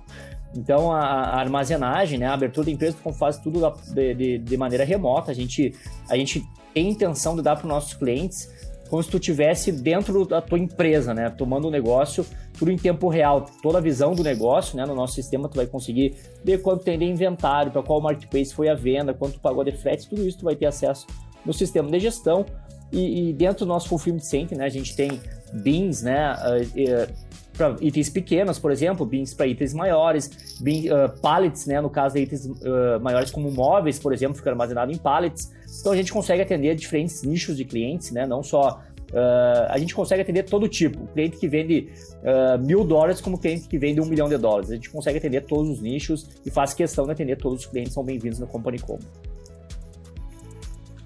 Então, 0.57 0.91
a, 0.93 1.01
a 1.01 1.41
armazenagem, 1.41 2.19
né, 2.19 2.27
a 2.27 2.35
abertura 2.35 2.67
da 2.67 2.73
empresa, 2.73 2.97
como 3.03 3.15
faz 3.15 3.39
tudo 3.39 3.61
de, 3.93 4.15
de, 4.15 4.39
de, 4.39 4.57
maneira 4.57 4.85
remota. 4.85 5.31
A 5.31 5.35
gente, 5.35 5.75
a 6.09 6.17
gente 6.17 6.43
tem 6.73 6.89
intenção 6.91 7.37
de 7.37 7.43
dar 7.43 7.57
para 7.57 7.65
os 7.65 7.69
nossos 7.69 7.95
clientes 7.95 8.49
como 8.89 9.03
se 9.03 9.11
tu 9.11 9.19
tivesse 9.19 9.71
dentro 9.71 10.25
da 10.27 10.41
tua 10.41 10.59
empresa, 10.59 11.13
né, 11.13 11.31
tomando 11.31 11.67
o 11.67 11.69
um 11.69 11.71
negócio 11.71 12.25
tudo 12.59 12.73
em 12.73 12.77
tempo 12.77 13.09
real, 13.09 13.47
toda 13.63 13.79
a 13.79 13.81
visão 13.81 14.15
do 14.15 14.23
negócio, 14.23 14.77
né, 14.77 14.85
no 14.85 14.95
nosso 14.95 15.15
sistema 15.15 15.49
tu 15.49 15.57
vai 15.57 15.67
conseguir 15.67 16.17
ver 16.45 16.61
quanto 16.61 16.83
tem 16.83 16.99
de 16.99 17.05
inventário, 17.05 17.71
para 17.71 17.83
qual 17.83 18.01
marketplace 18.01 18.53
foi 18.53 18.69
a 18.69 18.75
venda, 18.75 19.15
quanto 19.15 19.39
pagou 19.39 19.63
de 19.63 19.73
frete, 19.73 20.09
tudo 20.09 20.27
isso 20.27 20.39
tu 20.39 20.45
vai 20.45 20.57
ter 20.57 20.67
acesso 20.67 21.07
no 21.45 21.53
sistema 21.53 21.89
de 21.89 22.01
gestão. 22.01 22.45
E, 22.91 23.29
e 23.29 23.33
dentro 23.35 23.65
do 23.65 23.69
nosso 23.69 23.89
Fulfillment 23.89 24.21
Center, 24.21 24.59
né, 24.59 24.65
a 24.65 24.71
gente 24.71 24.97
tem 24.97 25.21
bins, 25.53 26.03
né, 26.03 26.33
uh, 26.33 26.63
uh, 26.63 27.28
para 27.59 27.77
itens 27.81 28.09
pequenos, 28.09 28.59
por 28.59 28.71
exemplo, 28.71 29.05
bins 29.05 29.35
para 29.35 29.47
itens 29.47 29.75
maiores, 29.75 30.59
bin, 30.61 30.89
uh, 30.89 31.11
pallets, 31.21 31.67
né, 31.67 31.81
no 31.81 31.91
caso 31.91 32.15
de 32.15 32.23
itens 32.23 32.47
uh, 32.47 33.01
maiores 33.03 33.31
como 33.31 33.51
móveis, 33.51 33.99
por 33.99 34.13
exemplo, 34.13 34.37
fica 34.37 34.51
armazenado 34.51 34.93
em 34.93 34.97
pallets. 34.97 35.53
Então 35.81 35.93
a 35.93 35.97
gente 35.97 36.13
consegue 36.13 36.41
atender 36.41 36.75
diferentes 36.77 37.23
nichos 37.23 37.57
de 37.57 37.65
clientes, 37.65 38.13
né, 38.13 38.27
não 38.27 38.43
só 38.43 38.81
Uh, 39.09 39.65
a 39.71 39.79
gente 39.79 39.95
consegue 39.95 40.21
atender 40.21 40.43
todo 40.43 40.69
tipo. 40.69 41.07
Cliente 41.15 41.39
que 41.39 41.49
vende 41.49 41.89
uh, 42.23 42.59
mil 42.63 42.85
dólares 42.85 43.23
como 43.23 43.39
cliente 43.39 43.67
que 43.67 43.79
vende 43.79 44.03
um 44.03 44.05
milhão 44.05 44.29
de 44.29 44.37
dólares. 44.37 44.71
A 44.71 44.75
gente 44.75 44.91
consegue 44.91 45.17
atender 45.17 45.47
todos 45.47 45.71
os 45.71 45.81
nichos 45.81 46.29
e 46.45 46.51
faz 46.51 46.75
questão 46.75 47.07
de 47.07 47.13
atender 47.13 47.37
todos 47.37 47.61
os 47.61 47.67
clientes 47.67 47.95
são 47.95 48.05
bem-vindos 48.05 48.39
no 48.39 48.47
Company 48.47 48.79
Com. 48.79 48.99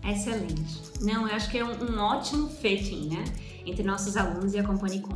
Excelente. 0.04 0.82
Não, 1.00 1.28
eu 1.28 1.34
acho 1.34 1.48
que 1.48 1.58
é 1.58 1.64
um, 1.64 1.70
um 1.70 2.00
ótimo 2.00 2.48
fitting, 2.48 3.10
né? 3.10 3.24
Entre 3.64 3.84
nossos 3.84 4.16
alunos 4.16 4.52
e 4.52 4.58
a 4.58 4.64
Company 4.64 4.98
Com. 4.98 5.14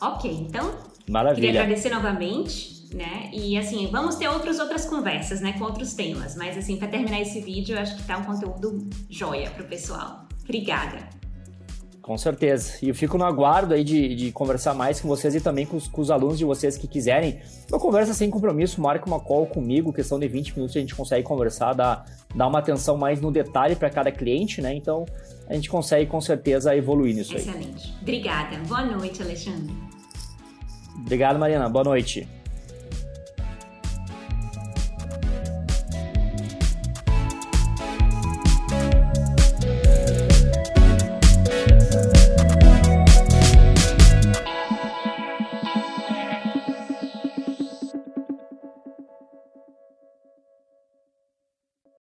Ok, 0.00 0.30
então. 0.30 0.74
Maravilha. 1.08 1.46
Queria 1.46 1.62
agradecer 1.62 1.90
novamente, 1.90 2.94
né? 2.94 3.30
E 3.32 3.56
assim, 3.56 3.88
vamos 3.90 4.16
ter 4.16 4.28
outras 4.28 4.58
outras 4.58 4.86
conversas, 4.86 5.40
né? 5.40 5.54
Com 5.54 5.64
outros 5.64 5.94
temas. 5.94 6.36
Mas 6.36 6.56
assim, 6.56 6.76
para 6.76 6.88
terminar 6.88 7.20
esse 7.20 7.40
vídeo, 7.40 7.76
eu 7.76 7.80
acho 7.80 7.96
que 7.96 8.02
tá 8.04 8.18
um 8.18 8.24
conteúdo 8.24 8.88
joia 9.08 9.50
pro 9.50 9.64
pessoal. 9.64 10.26
Obrigada. 10.44 11.08
Com 12.08 12.16
certeza. 12.16 12.78
E 12.80 12.88
eu 12.88 12.94
fico 12.94 13.18
no 13.18 13.24
aguardo 13.26 13.74
aí 13.74 13.84
de, 13.84 14.14
de 14.14 14.32
conversar 14.32 14.72
mais 14.72 14.98
com 14.98 15.06
vocês 15.06 15.34
e 15.34 15.42
também 15.42 15.66
com 15.66 15.76
os, 15.76 15.86
com 15.88 16.00
os, 16.00 16.10
alunos 16.10 16.38
de 16.38 16.44
vocês 16.46 16.74
que 16.74 16.88
quiserem. 16.88 17.38
Uma 17.70 17.78
conversa 17.78 18.14
sem 18.14 18.30
compromisso, 18.30 18.80
marca 18.80 19.04
uma 19.06 19.20
call 19.20 19.44
comigo, 19.46 19.92
questão 19.92 20.18
de 20.18 20.26
20 20.26 20.54
minutos 20.54 20.74
a 20.74 20.80
gente 20.80 20.94
consegue 20.94 21.22
conversar, 21.22 21.74
dar, 21.74 22.06
dar 22.34 22.46
uma 22.46 22.60
atenção 22.60 22.96
mais 22.96 23.20
no 23.20 23.30
detalhe 23.30 23.76
para 23.76 23.90
cada 23.90 24.10
cliente, 24.10 24.62
né? 24.62 24.72
Então 24.72 25.04
a 25.46 25.52
gente 25.52 25.68
consegue 25.68 26.06
com 26.06 26.18
certeza 26.18 26.74
evoluir 26.74 27.14
nisso 27.14 27.36
Excelente. 27.36 27.58
aí. 27.58 27.74
Excelente. 27.74 27.98
Obrigada. 28.00 28.56
Boa 28.66 28.86
noite, 28.86 29.22
Alexandre. 29.22 29.74
Obrigado, 30.96 31.38
Mariana. 31.38 31.68
Boa 31.68 31.84
noite. 31.84 32.26